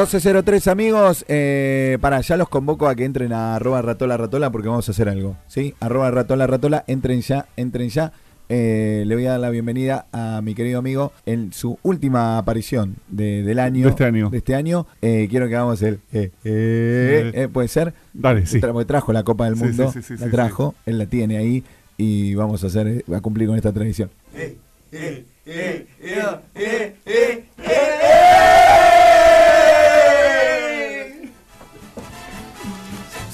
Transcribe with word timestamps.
1203 0.00 0.68
amigos, 0.68 1.24
eh, 1.26 1.96
para, 2.02 2.20
ya 2.20 2.36
los 2.36 2.50
convoco 2.50 2.86
a 2.86 2.94
que 2.94 3.06
entren 3.06 3.32
a 3.32 3.56
arroba 3.56 3.80
ratola 3.80 4.18
ratola 4.18 4.50
porque 4.52 4.68
vamos 4.68 4.86
a 4.86 4.92
hacer 4.92 5.08
algo, 5.08 5.38
¿sí? 5.48 5.74
Arroba 5.80 6.10
ratola 6.10 6.46
ratola, 6.46 6.84
entren 6.86 7.22
ya, 7.22 7.46
entren 7.56 7.88
ya. 7.88 8.12
Eh, 8.50 9.04
le 9.06 9.14
voy 9.14 9.24
a 9.24 9.30
dar 9.32 9.40
la 9.40 9.48
bienvenida 9.48 10.04
a 10.12 10.42
mi 10.42 10.54
querido 10.54 10.78
amigo 10.80 11.12
en 11.24 11.50
su 11.54 11.78
última 11.82 12.36
aparición 12.36 12.96
de- 13.08 13.42
del 13.42 13.58
año. 13.58 13.84
De 13.84 13.90
este 13.90 14.04
año. 14.04 14.28
de 14.28 14.36
este 14.36 14.54
año. 14.54 14.86
Eh, 15.00 15.28
quiero 15.30 15.48
que 15.48 15.56
hagamos 15.56 15.80
el... 15.80 15.98
eh, 16.12 16.30
eh, 16.44 17.32
eh, 17.34 17.48
¿Puede 17.50 17.68
ser? 17.68 17.94
Dale, 18.12 18.44
sí. 18.44 18.58
Porque 18.60 18.84
trajo 18.84 19.14
la 19.14 19.22
Copa 19.24 19.46
del 19.46 19.56
Mundo, 19.56 19.90
sí, 19.92 20.02
sí, 20.02 20.08
sí, 20.14 20.20
la 20.20 20.26
sí, 20.26 20.30
trajo, 20.30 20.74
él 20.84 20.98
la 20.98 21.06
tiene 21.06 21.38
ahí 21.38 21.64
y 21.96 22.34
vamos 22.34 22.62
a 22.64 22.66
hacer, 22.66 23.02
a 23.12 23.20
cumplir 23.22 23.48
con 23.48 23.56
esta 23.56 23.72
tradición. 23.72 24.10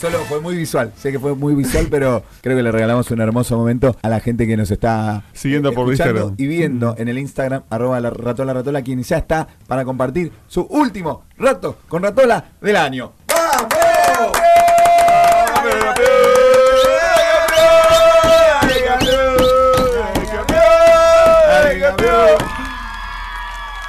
Solo 0.03 0.19
fue 0.25 0.41
muy 0.41 0.57
visual, 0.57 0.93
sé 0.97 1.13
que 1.13 1.21
fue 1.21 1.37
muy 1.37 1.55
visual, 1.55 1.87
pero 1.89 2.25
creo 2.41 2.57
que 2.57 2.63
le 2.65 2.73
regalamos 2.73 3.09
un 3.13 3.21
hermoso 3.21 3.57
momento 3.57 3.95
a 4.03 4.09
la 4.09 4.19
gente 4.19 4.49
que 4.49 4.57
nos 4.57 4.69
está 4.73 5.23
Siguiendo 5.33 5.73
por 5.73 5.87
Instagram. 5.87 6.35
y 6.39 6.49
viendo 6.49 6.97
en 6.99 7.07
el 7.07 7.19
Instagram, 7.19 7.63
arroba 7.71 8.01
la 8.01 8.11
ratola 8.11 8.53
ratola, 8.53 8.83
quien 8.83 9.01
ya 9.05 9.19
está 9.19 9.47
para 9.69 9.85
compartir 9.85 10.33
su 10.49 10.63
último 10.63 11.23
rato 11.39 11.79
con 11.87 12.03
ratola 12.03 12.47
del 12.61 12.75
año. 12.75 13.13
¡Vamos! 13.29 14.52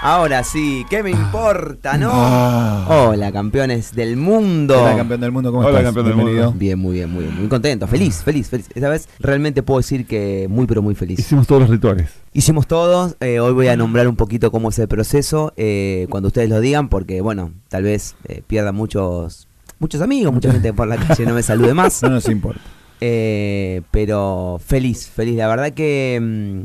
Ahora 0.05 0.43
sí, 0.43 0.85
¿qué 0.89 1.01
me 1.01 1.11
importa, 1.11 1.97
no? 1.97 2.09
Ah. 2.11 2.85
Hola, 3.07 3.31
campeones 3.31 3.95
del 3.95 4.17
mundo. 4.17 4.83
Hola, 4.83 4.97
campeón 4.97 5.21
del 5.21 5.31
mundo, 5.31 5.49
¿cómo 5.49 5.61
Hola, 5.65 5.79
estás? 5.79 5.85
campeón 5.85 6.05
del 6.07 6.15
Bienvenido. 6.15 6.45
mundo. 6.47 6.59
Bien, 6.59 6.77
muy 6.77 6.93
bien, 6.95 7.09
muy 7.09 7.23
bien. 7.23 7.39
Muy 7.39 7.47
contento, 7.47 7.87
feliz, 7.87 8.21
feliz, 8.21 8.49
feliz. 8.49 8.67
Esta 8.75 8.89
vez 8.89 9.07
realmente 9.19 9.63
puedo 9.63 9.79
decir 9.79 10.05
que 10.05 10.47
muy, 10.49 10.65
pero 10.65 10.81
muy 10.81 10.93
feliz. 10.93 11.19
Hicimos 11.19 11.47
todos 11.47 11.61
los 11.61 11.69
rituales. 11.69 12.09
Hicimos 12.33 12.67
todos, 12.67 13.15
eh, 13.21 13.39
hoy 13.39 13.53
voy 13.53 13.69
a 13.69 13.77
nombrar 13.77 14.09
un 14.09 14.17
poquito 14.17 14.51
cómo 14.51 14.71
es 14.71 14.79
el 14.79 14.89
proceso, 14.89 15.53
eh, 15.55 16.05
cuando 16.09 16.27
ustedes 16.27 16.49
lo 16.49 16.59
digan, 16.59 16.89
porque 16.89 17.21
bueno, 17.21 17.53
tal 17.69 17.83
vez 17.83 18.17
eh, 18.27 18.41
pierda 18.45 18.73
muchos 18.73 19.47
muchos 19.79 20.01
amigos, 20.01 20.33
mucha 20.33 20.51
gente 20.51 20.73
por 20.73 20.85
la 20.85 20.97
calle 20.97 21.25
no 21.25 21.33
me 21.33 21.43
salude 21.43 21.73
más. 21.73 22.03
No 22.03 22.09
nos 22.09 22.27
importa. 22.27 22.59
Eh, 22.99 23.81
pero 23.91 24.59
feliz, 24.65 25.07
feliz. 25.07 25.37
La 25.37 25.47
verdad 25.47 25.71
que 25.71 26.19
mm, 26.21 26.61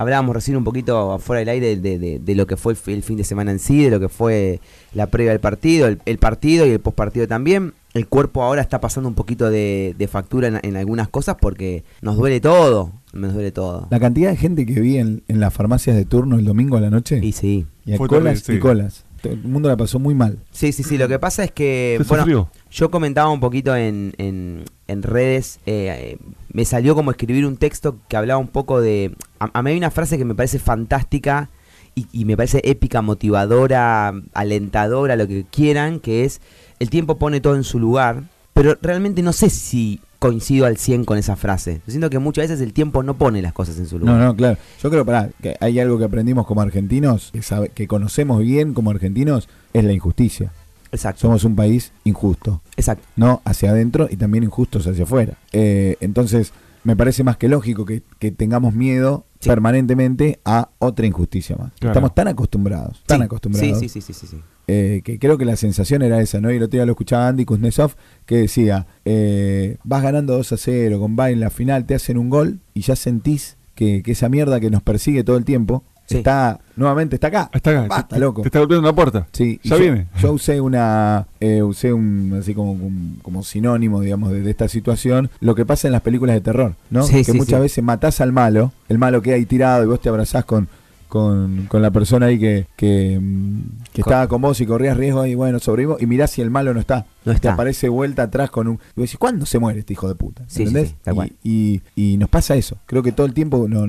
hablábamos 0.00 0.34
recién 0.34 0.56
un 0.56 0.64
poquito 0.64 1.12
afuera 1.12 1.40
del 1.40 1.48
aire 1.50 1.76
de, 1.76 1.98
de- 1.98 2.18
de 2.18 2.34
lo 2.34 2.46
que 2.46 2.56
fue 2.56 2.72
el, 2.72 2.76
fi- 2.78 2.92
el 2.94 3.02
fin 3.02 3.16
de 3.18 3.24
semana 3.24 3.50
en 3.50 3.58
sí, 3.58 3.82
de 3.84 3.90
lo 3.90 4.00
que 4.00 4.08
fue 4.08 4.60
la 4.94 5.06
previa 5.08 5.32
del 5.32 5.40
partido, 5.40 5.86
el, 5.88 6.00
el 6.06 6.16
partido 6.18 6.66
y 6.66 6.70
el 6.70 6.80
postpartido 6.80 7.28
también. 7.28 7.74
El 7.92 8.06
cuerpo 8.06 8.42
ahora 8.42 8.62
está 8.62 8.80
pasando 8.80 9.08
un 9.08 9.14
poquito 9.14 9.50
de, 9.50 9.94
de 9.98 10.08
factura 10.08 10.48
en, 10.48 10.58
en 10.62 10.76
algunas 10.76 11.08
cosas 11.08 11.36
porque 11.40 11.82
nos 12.02 12.16
duele 12.16 12.40
todo, 12.40 12.92
nos 13.12 13.34
duele 13.34 13.50
todo. 13.52 13.88
La 13.90 14.00
cantidad 14.00 14.30
de 14.30 14.36
gente 14.36 14.64
que 14.64 14.80
vi 14.80 14.96
en, 14.98 15.22
en 15.28 15.38
las 15.40 15.52
farmacias 15.52 15.96
de 15.96 16.04
turno 16.04 16.36
el 16.38 16.44
domingo 16.44 16.76
a 16.76 16.80
la 16.80 16.88
noche 16.90 17.18
Y 17.22 17.32
sí, 17.32 17.66
y 17.84 17.92
a 17.92 17.96
Fue 17.98 18.08
colas 18.08 18.42
terrible, 18.44 18.58
y 18.58 18.60
colas. 18.62 19.04
Todo 19.20 19.32
El 19.34 19.42
mundo 19.42 19.68
la 19.68 19.76
pasó 19.76 19.98
muy 19.98 20.14
mal. 20.14 20.38
sí, 20.50 20.72
sí, 20.72 20.82
sí. 20.82 20.96
Lo 20.96 21.08
que 21.08 21.18
pasa 21.18 21.44
es 21.44 21.50
que, 21.52 21.96
Se 21.98 22.04
bueno, 22.04 22.22
sufrió. 22.22 22.50
Yo 22.70 22.90
comentaba 22.90 23.28
un 23.28 23.40
poquito 23.40 23.76
en, 23.76 24.14
en, 24.16 24.64
en 24.90 25.02
redes, 25.02 25.60
eh, 25.66 26.18
me 26.52 26.64
salió 26.64 26.94
como 26.94 27.10
escribir 27.10 27.46
un 27.46 27.56
texto 27.56 27.96
que 28.08 28.16
hablaba 28.16 28.38
un 28.38 28.48
poco 28.48 28.80
de... 28.80 29.14
A, 29.38 29.50
a 29.52 29.62
mí 29.62 29.70
hay 29.70 29.76
una 29.78 29.90
frase 29.90 30.18
que 30.18 30.24
me 30.24 30.34
parece 30.34 30.58
fantástica 30.58 31.48
y, 31.94 32.06
y 32.12 32.24
me 32.24 32.36
parece 32.36 32.60
épica, 32.64 33.02
motivadora, 33.02 34.12
alentadora, 34.34 35.16
lo 35.16 35.26
que 35.28 35.44
quieran, 35.50 36.00
que 36.00 36.24
es 36.24 36.40
el 36.78 36.90
tiempo 36.90 37.18
pone 37.18 37.40
todo 37.40 37.56
en 37.56 37.64
su 37.64 37.78
lugar, 37.78 38.24
pero 38.54 38.76
realmente 38.82 39.22
no 39.22 39.32
sé 39.32 39.50
si 39.50 40.00
coincido 40.18 40.66
al 40.66 40.76
100 40.76 41.04
con 41.04 41.16
esa 41.18 41.34
frase. 41.36 41.80
Yo 41.86 41.90
siento 41.90 42.10
que 42.10 42.18
muchas 42.18 42.44
veces 42.48 42.60
el 42.60 42.72
tiempo 42.74 43.02
no 43.02 43.14
pone 43.16 43.40
las 43.40 43.52
cosas 43.54 43.78
en 43.78 43.86
su 43.86 43.98
lugar. 43.98 44.16
No, 44.16 44.24
no, 44.24 44.36
claro. 44.36 44.58
Yo 44.82 44.90
creo 44.90 45.04
pará, 45.06 45.30
que 45.42 45.56
hay 45.60 45.78
algo 45.80 45.98
que 45.98 46.04
aprendimos 46.04 46.46
como 46.46 46.60
argentinos, 46.60 47.30
que, 47.32 47.40
sabe- 47.42 47.70
que 47.70 47.86
conocemos 47.88 48.40
bien 48.40 48.74
como 48.74 48.90
argentinos, 48.90 49.48
es 49.72 49.82
la 49.84 49.92
injusticia. 49.94 50.52
Exacto, 50.92 51.20
Somos 51.20 51.44
un 51.44 51.54
país 51.56 51.92
injusto, 52.04 52.62
exacto. 52.76 53.06
¿no? 53.16 53.40
Hacia 53.44 53.70
adentro 53.70 54.08
y 54.10 54.16
también 54.16 54.44
injustos 54.44 54.86
hacia 54.86 55.04
afuera. 55.04 55.34
Eh, 55.52 55.96
entonces, 56.00 56.52
me 56.84 56.96
parece 56.96 57.22
más 57.24 57.36
que 57.36 57.48
lógico 57.48 57.84
que, 57.84 58.02
que 58.18 58.30
tengamos 58.32 58.74
miedo 58.74 59.24
Sí. 59.40 59.48
permanentemente 59.48 60.38
a 60.44 60.68
otra 60.78 61.06
injusticia 61.06 61.56
más. 61.56 61.72
Claro. 61.78 61.92
Estamos 61.92 62.14
tan 62.14 62.28
acostumbrados, 62.28 63.02
tan 63.06 63.20
Sí, 63.20 63.24
acostumbrados. 63.24 63.78
Sí, 63.78 63.88
sí, 63.88 64.00
sí, 64.00 64.12
sí, 64.12 64.12
sí, 64.12 64.26
sí. 64.26 64.42
eh, 64.68 65.00
que 65.02 65.18
creo 65.18 65.38
que 65.38 65.46
la 65.46 65.56
sensación 65.56 66.02
era 66.02 66.20
esa, 66.20 66.42
¿no? 66.42 66.52
Y 66.52 66.56
el 66.56 66.62
otro 66.64 66.76
día 66.76 66.84
lo 66.84 66.92
escuchaba 66.92 67.26
Andy 67.28 67.46
Kuznetsov 67.46 67.94
que 68.26 68.36
decía, 68.36 68.86
eh, 69.06 69.78
vas 69.82 70.02
ganando 70.02 70.36
2 70.36 70.52
a 70.52 70.56
0 70.58 71.00
con 71.00 71.16
Bayern 71.16 71.38
en 71.38 71.40
la 71.40 71.48
final, 71.50 71.86
te 71.86 71.94
hacen 71.94 72.18
un 72.18 72.28
gol 72.28 72.60
y 72.74 72.82
ya 72.82 72.96
sentís 72.96 73.56
que, 73.74 74.02
que 74.02 74.12
esa 74.12 74.28
mierda 74.28 74.60
que 74.60 74.68
nos 74.70 74.82
persigue 74.82 75.24
todo 75.24 75.38
el 75.38 75.46
tiempo 75.46 75.84
Sí. 76.10 76.18
está, 76.18 76.58
nuevamente 76.76 77.14
está 77.16 77.28
acá. 77.28 77.50
Está 77.52 77.70
acá. 77.70 77.86
Basta, 77.88 78.14
te, 78.16 78.20
loco. 78.20 78.42
Te 78.42 78.48
está 78.48 78.58
golpeando 78.58 78.88
la 78.88 78.94
puerta. 78.94 79.26
Sí, 79.32 79.60
Ya 79.62 79.76
yo, 79.76 79.82
viene. 79.82 80.06
yo 80.20 80.32
usé 80.32 80.60
una, 80.60 81.26
eh, 81.40 81.62
usé 81.62 81.92
un, 81.92 82.36
así 82.40 82.54
como, 82.54 82.74
como, 82.78 82.90
como 83.22 83.42
sinónimo, 83.42 84.00
digamos, 84.00 84.32
de, 84.32 84.40
de 84.42 84.50
esta 84.50 84.68
situación, 84.68 85.30
lo 85.40 85.54
que 85.54 85.64
pasa 85.64 85.88
en 85.88 85.92
las 85.92 86.02
películas 86.02 86.34
de 86.34 86.40
terror, 86.40 86.74
¿no? 86.90 87.02
Sí, 87.04 87.16
que 87.24 87.24
sí, 87.32 87.32
muchas 87.38 87.58
sí. 87.58 87.62
veces 87.62 87.84
matás 87.84 88.20
al 88.20 88.32
malo, 88.32 88.72
el 88.88 88.98
malo 88.98 89.22
queda 89.22 89.36
ahí 89.36 89.46
tirado 89.46 89.82
y 89.84 89.86
vos 89.86 90.00
te 90.00 90.08
abrazás 90.08 90.44
con, 90.44 90.68
con, 91.08 91.66
con 91.66 91.82
la 91.82 91.90
persona 91.90 92.26
ahí 92.26 92.38
que, 92.38 92.66
que, 92.76 93.18
mm, 93.20 93.60
que 93.92 94.02
Con- 94.02 94.12
estaba 94.12 94.28
con 94.28 94.40
vos 94.42 94.60
y 94.60 94.66
corrías 94.66 94.96
riesgo 94.96 95.26
y 95.26 95.34
bueno, 95.34 95.58
sobrevivo 95.58 95.96
y 96.00 96.06
mirás 96.06 96.30
si 96.32 96.40
el 96.40 96.50
malo 96.50 96.72
no 96.74 96.80
está. 96.80 97.06
No 97.24 97.32
Te 97.32 97.36
está. 97.36 97.52
aparece 97.54 97.88
vuelta 97.88 98.22
atrás 98.24 98.50
con 98.50 98.66
un... 98.68 98.74
Y 98.74 98.78
vos 98.78 99.04
decís, 99.04 99.16
¿cuándo 99.18 99.44
se 99.46 99.58
muere 99.58 99.80
este 99.80 99.92
hijo 99.92 100.08
de 100.08 100.14
puta? 100.14 100.42
Sí, 100.48 100.58
sí, 100.58 100.62
¿Entendés? 100.62 100.94
sí, 101.04 101.10
cual. 101.12 101.32
y, 101.42 101.82
y, 101.96 102.14
y 102.14 102.16
nos 102.16 102.28
pasa 102.28 102.54
eso. 102.56 102.78
Creo 102.86 103.02
que 103.02 103.12
todo 103.12 103.26
el 103.26 103.34
tiempo 103.34 103.66
no, 103.68 103.86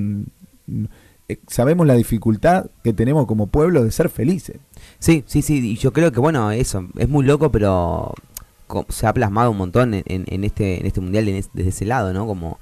sabemos 1.48 1.86
la 1.86 1.94
dificultad 1.94 2.66
que 2.84 2.92
tenemos 2.92 3.26
como 3.26 3.46
pueblo 3.46 3.84
de 3.84 3.90
ser 3.90 4.08
felices. 4.08 4.56
Sí, 4.98 5.24
sí, 5.26 5.42
sí, 5.42 5.58
y 5.72 5.76
yo 5.76 5.92
creo 5.92 6.12
que 6.12 6.20
bueno, 6.20 6.50
eso, 6.50 6.86
es 6.96 7.08
muy 7.08 7.24
loco, 7.24 7.50
pero 7.52 8.14
se 8.88 9.06
ha 9.06 9.12
plasmado 9.12 9.50
un 9.50 9.58
montón 9.58 9.94
en, 9.94 10.02
en- 10.06 10.24
en 10.28 10.44
este, 10.44 10.80
en 10.80 10.86
este 10.86 11.00
mundial 11.00 11.28
en 11.28 11.36
es- 11.36 11.50
desde 11.52 11.70
ese 11.70 11.84
lado, 11.84 12.12
¿no? 12.12 12.26
Como 12.26 12.58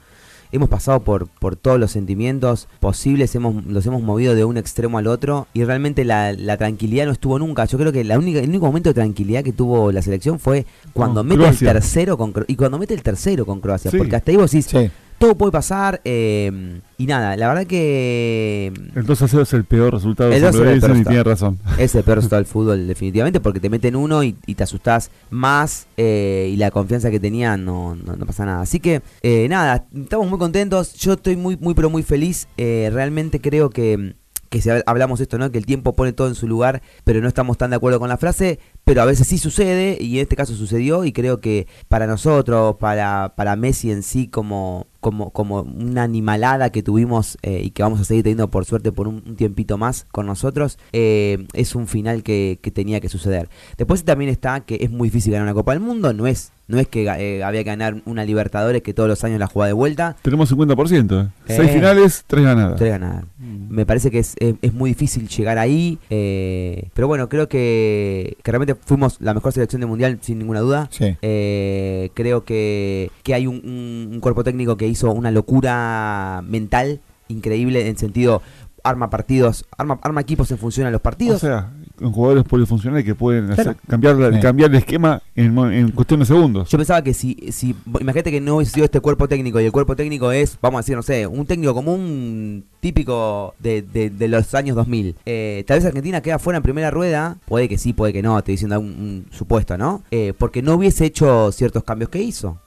hemos 0.52 0.68
pasado 0.68 0.98
por, 1.04 1.28
por 1.28 1.54
todos 1.54 1.78
los 1.78 1.92
sentimientos 1.92 2.66
posibles, 2.80 3.32
hemos, 3.36 3.64
los 3.66 3.86
hemos 3.86 4.02
movido 4.02 4.34
de 4.34 4.44
un 4.44 4.56
extremo 4.56 4.98
al 4.98 5.06
otro 5.06 5.46
y 5.54 5.62
realmente 5.62 6.04
la, 6.04 6.32
la 6.32 6.56
tranquilidad 6.56 7.06
no 7.06 7.12
estuvo 7.12 7.38
nunca. 7.38 7.64
Yo 7.66 7.78
creo 7.78 7.92
que 7.92 8.02
la 8.02 8.18
única, 8.18 8.40
el 8.40 8.48
único 8.48 8.66
momento 8.66 8.90
de 8.90 8.94
tranquilidad 8.94 9.44
que 9.44 9.52
tuvo 9.52 9.92
la 9.92 10.02
selección 10.02 10.40
fue 10.40 10.66
cuando 10.92 11.22
No, 11.22 11.28
mete 11.28 11.42
Croacia. 11.42 11.68
el 11.70 11.74
tercero 11.76 12.18
con 12.18 12.34
y 12.48 12.56
cuando 12.56 12.78
mete 12.80 12.94
el 12.94 13.02
tercero 13.04 13.46
con 13.46 13.60
Croacia, 13.60 13.92
Sí. 13.92 13.96
porque 13.98 14.16
hasta 14.16 14.32
ahí 14.32 14.36
vos 14.36 14.50
decís, 14.50 14.66
Sí. 14.66 14.90
Todo 15.20 15.34
puede 15.36 15.52
pasar 15.52 16.00
eh, 16.04 16.80
y 16.96 17.06
nada, 17.06 17.36
la 17.36 17.48
verdad 17.48 17.66
que 17.66 18.72
El 18.94 19.04
2 19.04 19.22
a 19.22 19.28
0 19.28 19.42
es 19.42 19.52
el 19.52 19.64
peor 19.64 19.92
resultado. 19.92 20.32
El 20.32 20.40
de 20.40 20.46
2 20.46 20.54
a 20.54 20.58
0 20.58 20.70
es 20.70 20.74
el 20.74 20.80
peor 20.80 20.96
y 20.96 21.04
tiene 21.04 21.22
razón. 21.22 21.58
es 21.78 21.94
el 21.94 22.02
peor 22.02 22.16
resultado 22.18 22.40
del 22.42 22.46
fútbol, 22.50 22.86
definitivamente, 22.86 23.38
porque 23.38 23.60
te 23.60 23.68
meten 23.68 23.96
uno 23.96 24.24
y, 24.24 24.34
y 24.46 24.54
te 24.54 24.64
asustás 24.64 25.10
más 25.28 25.86
eh, 25.98 26.50
y 26.52 26.56
la 26.56 26.70
confianza 26.70 27.10
que 27.10 27.20
tenían 27.20 27.64
no, 27.66 27.94
no, 27.96 28.16
no 28.16 28.24
pasa 28.26 28.46
nada. 28.46 28.62
Así 28.62 28.80
que, 28.80 29.02
eh, 29.22 29.46
nada, 29.48 29.86
estamos 29.94 30.28
muy 30.28 30.38
contentos. 30.38 30.94
Yo 30.94 31.12
estoy 31.12 31.36
muy, 31.36 31.56
muy, 31.58 31.74
pero 31.74 31.90
muy 31.90 32.02
feliz. 32.02 32.48
Realmente 32.56 33.40
creo 33.42 33.68
que, 33.70 34.14
que 34.48 34.60
si 34.62 34.68
hab- 34.70 34.82
hablamos 34.86 35.20
esto, 35.20 35.36
¿no? 35.38 35.50
Que 35.52 35.58
el 35.58 35.66
tiempo 35.66 35.94
pone 35.94 36.12
todo 36.12 36.28
en 36.28 36.34
su 36.34 36.48
lugar, 36.48 36.82
pero 37.04 37.20
no 37.20 37.28
estamos 37.28 37.58
tan 37.58 37.70
de 37.70 37.76
acuerdo 37.76 38.00
con 38.00 38.08
la 38.08 38.16
frase. 38.16 38.58
Pero 38.84 39.02
a 39.02 39.04
veces 39.04 39.26
sí 39.28 39.38
sucede, 39.38 39.98
y 40.00 40.16
en 40.16 40.22
este 40.22 40.34
caso 40.36 40.54
sucedió, 40.54 41.04
y 41.04 41.12
creo 41.12 41.38
que 41.40 41.66
para 41.88 42.06
nosotros, 42.06 42.76
para, 42.80 43.34
para 43.36 43.54
Messi 43.54 43.92
en 43.92 44.02
sí, 44.02 44.26
como, 44.26 44.86
como, 45.00 45.30
como 45.30 45.62
una 45.62 46.02
animalada 46.02 46.70
que 46.70 46.82
tuvimos 46.82 47.38
eh, 47.42 47.62
y 47.64 47.70
que 47.70 47.82
vamos 47.82 48.00
a 48.00 48.04
seguir 48.04 48.22
teniendo 48.22 48.48
por 48.50 48.64
suerte 48.64 48.92
por 48.92 49.08
un, 49.08 49.22
un 49.26 49.36
tiempito 49.36 49.78
más 49.78 50.06
con 50.12 50.26
nosotros, 50.26 50.78
eh, 50.92 51.46
es 51.54 51.74
un 51.74 51.86
final 51.86 52.22
que, 52.22 52.58
que 52.62 52.70
tenía 52.70 53.00
que 53.00 53.08
suceder. 53.08 53.48
Después 53.78 54.04
también 54.04 54.30
está 54.30 54.60
que 54.60 54.78
es 54.80 54.90
muy 54.90 55.08
difícil 55.08 55.32
ganar 55.32 55.46
una 55.46 55.54
Copa 55.54 55.72
del 55.72 55.80
Mundo, 55.80 56.12
no 56.12 56.26
es, 56.26 56.52
no 56.68 56.78
es 56.78 56.86
que 56.86 57.04
eh, 57.04 57.42
había 57.42 57.60
que 57.64 57.70
ganar 57.70 58.00
una 58.04 58.24
Libertadores 58.24 58.82
que 58.82 58.94
todos 58.94 59.08
los 59.08 59.24
años 59.24 59.40
la 59.40 59.46
juega 59.48 59.66
de 59.66 59.72
vuelta, 59.72 60.16
Tenemos 60.22 60.52
50%. 60.52 61.24
¿eh? 61.24 61.28
Eh. 61.48 61.54
Seis 61.56 61.70
finales, 61.72 62.24
tres 62.26 62.44
ganadas. 62.44 62.76
tres 62.78 62.90
ganadas. 62.90 63.24
Me 63.38 63.86
parece 63.86 64.10
que 64.10 64.18
es, 64.20 64.34
es, 64.38 64.54
es 64.62 64.72
muy 64.72 64.90
difícil 64.90 65.28
llegar 65.28 65.58
ahí, 65.58 65.98
eh, 66.10 66.88
pero 66.94 67.08
bueno, 67.08 67.28
creo 67.28 67.48
que, 67.48 68.36
que 68.42 68.52
realmente 68.52 68.74
fuimos 68.74 69.16
la 69.20 69.34
mejor 69.34 69.52
selección 69.52 69.80
del 69.80 69.88
mundial 69.88 70.18
sin 70.20 70.38
ninguna 70.38 70.60
duda. 70.60 70.88
Sí. 70.92 71.16
Eh, 71.22 72.10
creo 72.14 72.44
que, 72.44 73.10
que 73.22 73.34
hay 73.34 73.46
un, 73.46 73.56
un- 73.64 74.10
un 74.14 74.20
cuerpo 74.20 74.44
técnico 74.44 74.76
que 74.76 74.86
hizo 74.90 75.10
una 75.12 75.30
locura 75.30 76.42
mental 76.46 77.00
increíble 77.28 77.88
en 77.88 77.96
sentido 77.96 78.42
arma 78.82 79.10
partidos, 79.10 79.66
arma, 79.76 79.98
arma 80.02 80.22
equipos 80.22 80.50
en 80.52 80.56
función 80.56 80.86
a 80.86 80.90
los 80.90 81.02
partidos. 81.02 81.36
O 81.44 81.46
sea, 81.46 81.70
con 81.98 82.12
jugadores 82.12 82.44
polifuncionales 82.44 83.04
que 83.04 83.14
pueden 83.14 83.50
hacer- 83.52 83.76
cambiar, 83.86 84.16
Sí. 84.32 84.40
cambiar 84.40 84.70
el 84.70 84.76
esquema 84.76 85.20
en, 85.36 85.90
cuestión 85.90 86.20
de 86.20 86.24
segundos. 86.24 86.70
Yo 86.70 86.78
pensaba 86.78 87.02
que 87.04 87.12
si, 87.12 87.34
si 87.52 87.76
imagínate 88.00 88.30
que 88.30 88.40
no 88.40 88.56
hubiese 88.56 88.72
sido 88.72 88.86
este 88.86 89.00
cuerpo 89.00 89.28
técnico 89.28 89.60
y 89.60 89.66
el 89.66 89.70
cuerpo 89.72 89.94
técnico 89.96 90.32
es, 90.32 90.56
vamos 90.62 90.78
a 90.78 90.80
decir, 90.80 90.96
no 90.96 91.02
sé, 91.02 91.26
un 91.26 91.44
técnico 91.44 91.74
común 91.74 92.64
típico 92.80 93.54
de, 93.58 93.82
de- 93.82 94.08
de 94.08 94.28
los 94.28 94.54
años 94.54 94.74
2000. 94.76 95.14
Eh, 95.26 95.62
tal 95.66 95.76
vez 95.78 95.84
Argentina 95.84 96.22
queda 96.22 96.38
fuera 96.38 96.56
en 96.56 96.62
primera 96.62 96.90
rueda, 96.90 97.36
puede 97.44 97.68
que 97.68 97.76
sí, 97.76 97.92
puede 97.92 98.14
que 98.14 98.22
no, 98.22 98.38
estoy 98.38 98.54
diciendo 98.54 98.80
un, 98.80 98.86
un 98.86 99.26
supuesto, 99.30 99.76
¿no? 99.76 100.02
Eh, 100.10 100.32
porque 100.38 100.62
no 100.62 100.72
hubiese 100.76 101.04
hecho 101.04 101.52
ciertos 101.52 101.84
cambios 101.84 102.08
que 102.08 102.22
hizo. 102.22 102.58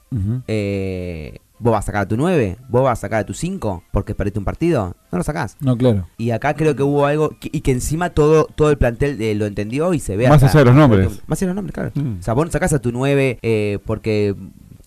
Eh, 0.48 1.40
¿Vos 1.60 1.72
vas 1.72 1.86
a 1.86 1.88
sacar 1.88 2.02
a 2.02 2.08
tu 2.08 2.18
9? 2.18 2.58
¿Vos 2.68 2.84
vas 2.84 3.00
a 3.00 3.02
sacar 3.02 3.20
a 3.22 3.26
tu 3.26 3.34
5? 3.34 3.84
Porque 3.92 4.16
perdiste 4.16 4.40
un 4.40 4.46
partido. 4.46 4.96
No 5.12 5.18
lo 5.18 5.24
sacás. 5.24 5.56
No, 5.62 5.78
claro. 5.78 6.08
Y 6.18 6.32
acá 6.32 6.56
creo 6.56 6.76
que 6.76 6.84
hubo 6.84 7.06
algo 7.06 7.38
que- 7.40 7.50
y 7.54 7.62
que 7.62 7.72
encima 7.72 8.10
todo 8.10 8.46
todo 8.46 8.70
el 8.70 8.78
plantel 8.78 9.22
eh, 9.22 9.34
lo 9.36 9.46
entendió 9.46 9.94
y 9.94 10.00
se 10.00 10.18
ve 10.18 10.28
Más 10.28 10.44
hasta- 10.44 10.58
allá 10.58 10.60
de 10.60 10.66
los 10.66 10.76
nombres. 10.76 11.22
Más 11.28 11.40
allá 11.42 11.48
de 11.48 11.54
los 11.54 11.56
nombres, 11.56 11.74
claro. 11.74 11.92
Mm. 11.96 12.20
O 12.20 12.24
sea, 12.24 12.34
vos 12.34 12.46
no 12.46 12.52
sacás 12.52 12.74
a 12.74 12.80
tu 12.80 12.92
9 12.92 13.40
eh, 13.42 13.80
porque. 13.86 14.36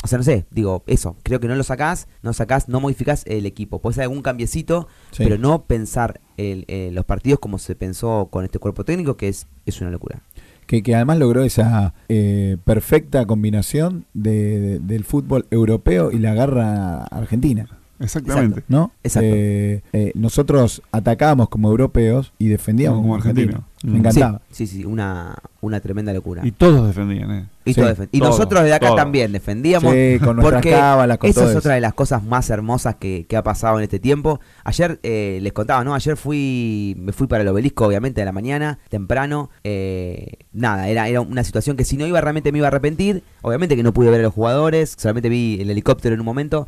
O 0.04 0.08
sea, 0.08 0.18
no 0.18 0.24
sé, 0.24 0.44
digo, 0.50 0.84
eso. 0.86 1.16
Creo 1.22 1.40
que 1.40 1.48
no 1.48 1.56
lo 1.56 1.64
sacás, 1.64 2.06
no 2.22 2.32
sacás, 2.34 2.68
no 2.68 2.80
modificás 2.80 3.24
el 3.26 3.46
equipo. 3.46 3.80
Puede 3.80 3.94
ser 3.94 4.02
algún 4.02 4.20
cambiecito, 4.20 4.86
Sí. 5.10 5.24
pero 5.24 5.38
no 5.38 5.64
pensar 5.64 6.20
el- 6.36 6.64
eh, 6.68 6.90
los 6.92 7.06
partidos 7.06 7.40
como 7.40 7.58
se 7.58 7.74
pensó 7.74 8.28
con 8.30 8.44
este 8.44 8.58
cuerpo 8.58 8.84
técnico, 8.84 9.16
que 9.16 9.28
es, 9.28 9.46
es 9.64 9.80
una 9.80 9.90
locura. 9.90 10.20
Que, 10.66 10.82
que 10.82 10.94
además 10.94 11.18
logró 11.18 11.42
esa 11.44 11.94
eh, 12.08 12.56
perfecta 12.64 13.24
combinación 13.26 14.04
de, 14.14 14.58
de- 14.60 14.78
del 14.80 15.04
fútbol 15.04 15.46
europeo 15.50 16.10
y 16.12 16.18
la 16.18 16.34
garra 16.34 17.04
argentina, 17.04 17.66
Exactamente. 18.00 18.62
¿no? 18.68 18.90
Exacto. 19.02 19.28
Eh, 19.32 19.82
eh, 19.92 20.12
nosotros 20.14 20.82
atacábamos 20.92 21.48
como 21.48 21.70
europeos 21.70 22.32
y 22.38 22.48
defendíamos 22.48 22.96
Como 22.98 23.08
como 23.08 23.14
argentinos. 23.16 23.54
argentino. 23.56 23.76
Me 23.82 23.92
Mm. 23.92 23.96
encantaba. 23.96 24.40
Sí, 24.50 24.66
sí, 24.66 24.78
sí, 24.78 24.84
una, 24.84 25.36
una 25.60 25.80
tremenda 25.80 26.12
locura. 26.12 26.44
Y 26.44 26.50
todos 26.50 26.86
defendían, 26.88 27.30
¿eh? 27.30 27.46
Y, 27.64 27.74
Sí, 27.74 27.80
todo 27.80 27.94
defen- 27.94 28.08
y 28.10 28.18
nosotros 28.20 28.62
desde 28.62 28.74
acá 28.74 28.94
también 28.94 29.32
defendíamos. 29.32 29.92
Sí, 29.92 30.18
con 30.24 30.36
nuestras 30.36 30.62
porque 30.62 30.70
cábalas, 30.70 31.18
con 31.18 31.30
esa 31.30 31.40
todo 31.40 31.44
es 31.44 31.50
eso. 31.50 31.58
otra 31.60 31.74
de 31.74 31.80
las 31.80 31.94
cosas 31.94 32.24
más 32.24 32.48
hermosas 32.50 32.96
que, 32.96 33.26
que 33.28 33.36
ha 33.36 33.42
pasado 33.42 33.76
en 33.78 33.84
este 33.84 33.98
tiempo. 33.98 34.40
Ayer 34.64 34.98
eh, 35.02 35.38
les 35.42 35.52
contaba, 35.52 35.84
¿no? 35.84 35.94
Ayer 35.94 36.16
fui, 36.16 36.96
me 36.98 37.12
fui 37.12 37.26
para 37.26 37.42
el 37.42 37.48
obelisco, 37.48 37.86
obviamente, 37.86 38.20
de 38.20 38.24
la 38.24 38.32
mañana, 38.32 38.78
temprano. 38.88 39.50
Eh, 39.62 40.32
nada, 40.52 40.88
era, 40.88 41.08
era 41.08 41.20
una 41.20 41.44
situación 41.44 41.76
que 41.76 41.84
si 41.84 41.96
no 41.96 42.06
iba 42.06 42.20
realmente 42.20 42.50
me 42.52 42.58
iba 42.58 42.66
a 42.66 42.68
arrepentir. 42.68 43.22
Obviamente 43.42 43.76
que 43.76 43.82
no 43.82 43.92
pude 43.92 44.10
ver 44.10 44.20
a 44.20 44.24
los 44.24 44.34
jugadores, 44.34 44.94
solamente 44.98 45.28
vi 45.28 45.58
el 45.60 45.70
helicóptero 45.70 46.14
en 46.14 46.20
un 46.20 46.26
momento. 46.26 46.66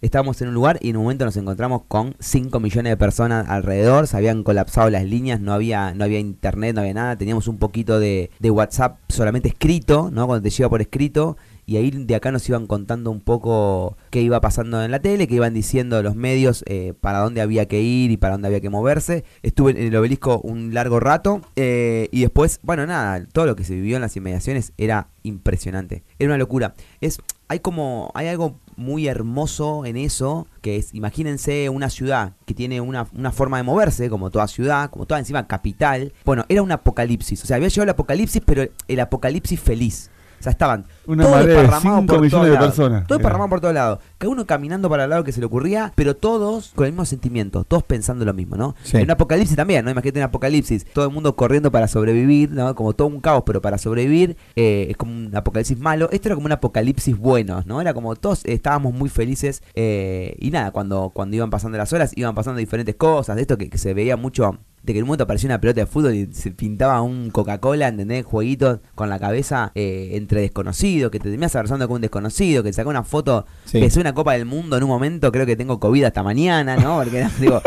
Estábamos 0.00 0.40
en 0.42 0.48
un 0.48 0.54
lugar 0.54 0.78
y 0.80 0.90
en 0.90 0.96
un 0.96 1.02
momento 1.02 1.24
nos 1.24 1.36
encontramos 1.36 1.82
con 1.88 2.14
5 2.20 2.60
millones 2.60 2.92
de 2.92 2.96
personas 2.96 3.48
alrededor, 3.48 4.06
se 4.06 4.16
habían 4.16 4.44
colapsado 4.44 4.90
las 4.90 5.04
líneas, 5.04 5.40
no 5.40 5.52
había, 5.52 5.92
no 5.94 6.04
había 6.04 6.20
internet, 6.20 6.74
no 6.74 6.82
había 6.82 6.94
nada, 6.94 7.16
teníamos 7.16 7.48
un 7.48 7.58
poquito 7.58 7.98
de, 7.98 8.30
de 8.38 8.50
WhatsApp 8.50 8.98
solamente 9.08 9.48
escrito, 9.48 10.10
¿no? 10.12 10.26
Cuando 10.26 10.42
te 10.42 10.50
llega 10.50 10.68
por 10.68 10.80
escrito, 10.80 11.36
y 11.68 11.76
ahí 11.76 11.90
de 11.90 12.14
acá 12.14 12.32
nos 12.32 12.48
iban 12.48 12.66
contando 12.66 13.10
un 13.10 13.20
poco 13.20 13.98
qué 14.08 14.22
iba 14.22 14.40
pasando 14.40 14.82
en 14.82 14.90
la 14.90 15.00
tele, 15.00 15.28
qué 15.28 15.34
iban 15.34 15.52
diciendo 15.52 16.02
los 16.02 16.16
medios 16.16 16.64
eh, 16.66 16.94
para 16.98 17.18
dónde 17.18 17.42
había 17.42 17.68
que 17.68 17.82
ir 17.82 18.10
y 18.10 18.16
para 18.16 18.32
dónde 18.32 18.48
había 18.48 18.62
que 18.62 18.70
moverse. 18.70 19.24
Estuve 19.42 19.72
en 19.72 19.88
el 19.88 19.94
obelisco 19.94 20.40
un 20.40 20.72
largo 20.72 20.98
rato 20.98 21.42
eh, 21.56 22.08
y 22.10 22.22
después, 22.22 22.60
bueno, 22.62 22.86
nada, 22.86 23.22
todo 23.32 23.44
lo 23.44 23.54
que 23.54 23.64
se 23.64 23.74
vivió 23.74 23.96
en 23.96 24.00
las 24.00 24.16
inmediaciones 24.16 24.72
era 24.78 25.08
impresionante. 25.24 26.04
Era 26.18 26.30
una 26.30 26.38
locura. 26.38 26.74
Es, 27.02 27.18
hay 27.48 27.60
como, 27.60 28.12
hay 28.14 28.28
algo 28.28 28.58
muy 28.78 29.08
hermoso 29.08 29.84
en 29.84 29.96
eso, 29.96 30.46
que 30.62 30.76
es, 30.76 30.94
imagínense 30.94 31.68
una 31.68 31.90
ciudad 31.90 32.34
que 32.46 32.54
tiene 32.54 32.80
una, 32.80 33.08
una 33.12 33.32
forma 33.32 33.56
de 33.56 33.64
moverse, 33.64 34.08
como 34.08 34.30
toda 34.30 34.46
ciudad, 34.46 34.88
como 34.90 35.04
toda 35.04 35.18
encima 35.18 35.46
capital. 35.46 36.12
Bueno, 36.24 36.44
era 36.48 36.62
un 36.62 36.70
apocalipsis, 36.72 37.42
o 37.42 37.46
sea, 37.46 37.56
había 37.56 37.68
llegado 37.68 37.84
el 37.84 37.90
apocalipsis, 37.90 38.40
pero 38.46 38.66
el 38.86 39.00
apocalipsis 39.00 39.60
feliz. 39.60 40.10
O 40.38 40.42
sea, 40.42 40.52
estaban 40.52 40.86
Una 41.06 41.24
todos 41.24 41.36
marea 41.36 41.46
de 41.56 41.62
desparramados 41.62 42.00
5 42.00 42.06
por 42.06 42.16
todos 42.16 42.22
millones 42.22 42.48
de 42.48 42.54
lados. 42.54 42.68
personas. 42.68 43.06
Todos 43.06 43.18
Era. 43.18 43.18
desparramados 43.18 43.50
por 43.50 43.60
todos 43.60 43.74
lados. 43.74 43.98
Cada 44.18 44.30
uno 44.32 44.46
caminando 44.46 44.88
para 44.88 45.04
el 45.04 45.10
lado 45.10 45.24
que 45.24 45.32
se 45.32 45.40
le 45.40 45.46
ocurría, 45.46 45.92
pero 45.94 46.16
todos 46.16 46.72
con 46.74 46.86
el 46.86 46.92
mismo 46.92 47.04
sentimiento, 47.04 47.64
todos 47.64 47.82
pensando 47.82 48.24
lo 48.24 48.34
mismo, 48.34 48.56
¿no? 48.56 48.74
Sí. 48.82 48.96
En 48.98 49.04
un 49.04 49.10
apocalipsis 49.10 49.56
también, 49.56 49.84
¿no? 49.84 49.90
Imagínate 49.90 50.20
un 50.20 50.24
apocalipsis, 50.24 50.84
todo 50.92 51.06
el 51.06 51.12
mundo 51.12 51.34
corriendo 51.36 51.70
para 51.70 51.88
sobrevivir, 51.88 52.50
¿no? 52.50 52.74
Como 52.74 52.92
todo 52.92 53.08
un 53.08 53.20
caos, 53.20 53.42
pero 53.46 53.60
para 53.60 53.78
sobrevivir, 53.78 54.36
eh, 54.56 54.86
es 54.90 54.96
como 54.96 55.12
un 55.12 55.34
apocalipsis 55.36 55.78
malo. 55.78 56.08
Esto 56.12 56.28
era 56.28 56.34
como 56.34 56.46
un 56.46 56.52
apocalipsis 56.52 57.16
bueno, 57.18 57.62
¿no? 57.66 57.80
Era 57.80 57.94
como 57.94 58.14
todos 58.16 58.44
estábamos 58.44 58.94
muy 58.94 59.08
felices 59.08 59.62
eh, 59.74 60.36
y 60.38 60.50
nada, 60.50 60.70
cuando, 60.70 61.10
cuando 61.14 61.36
iban 61.36 61.50
pasando 61.50 61.78
las 61.78 61.92
horas, 61.92 62.12
iban 62.16 62.34
pasando 62.34 62.58
diferentes 62.58 62.94
cosas, 62.96 63.36
de 63.36 63.42
esto 63.42 63.58
que, 63.58 63.68
que 63.68 63.78
se 63.78 63.94
veía 63.94 64.16
mucho 64.16 64.58
de 64.82 64.92
que 64.92 64.98
en 65.00 65.02
un 65.04 65.08
momento 65.08 65.24
apareció 65.24 65.46
una 65.48 65.60
pelota 65.60 65.80
de 65.80 65.86
fútbol 65.86 66.14
y 66.14 66.28
se 66.32 66.50
pintaba 66.50 67.02
un 67.02 67.30
Coca-Cola, 67.30 67.88
¿entendés? 67.88 68.24
Jueguitos 68.24 68.78
con 68.94 69.08
la 69.10 69.18
cabeza 69.18 69.72
eh, 69.74 70.10
entre 70.12 70.40
desconocidos, 70.40 71.10
que 71.10 71.18
te 71.18 71.24
terminas 71.28 71.54
abrazando 71.56 71.86
con 71.88 71.96
un 71.96 72.00
desconocido, 72.02 72.62
que 72.62 72.70
te 72.70 72.74
sacó 72.74 72.90
una 72.90 73.02
foto, 73.04 73.44
Sí. 73.64 73.80
besó 73.80 74.00
una 74.00 74.14
copa 74.14 74.32
del 74.32 74.44
mundo 74.46 74.76
en 74.76 74.82
un 74.84 74.88
momento, 74.88 75.30
creo 75.32 75.44
que 75.46 75.56
tengo 75.56 75.78
COVID 75.80 76.04
hasta 76.04 76.22
mañana, 76.22 76.76
¿no? 76.76 76.98
Porque 76.98 77.26
digo, 77.40 77.60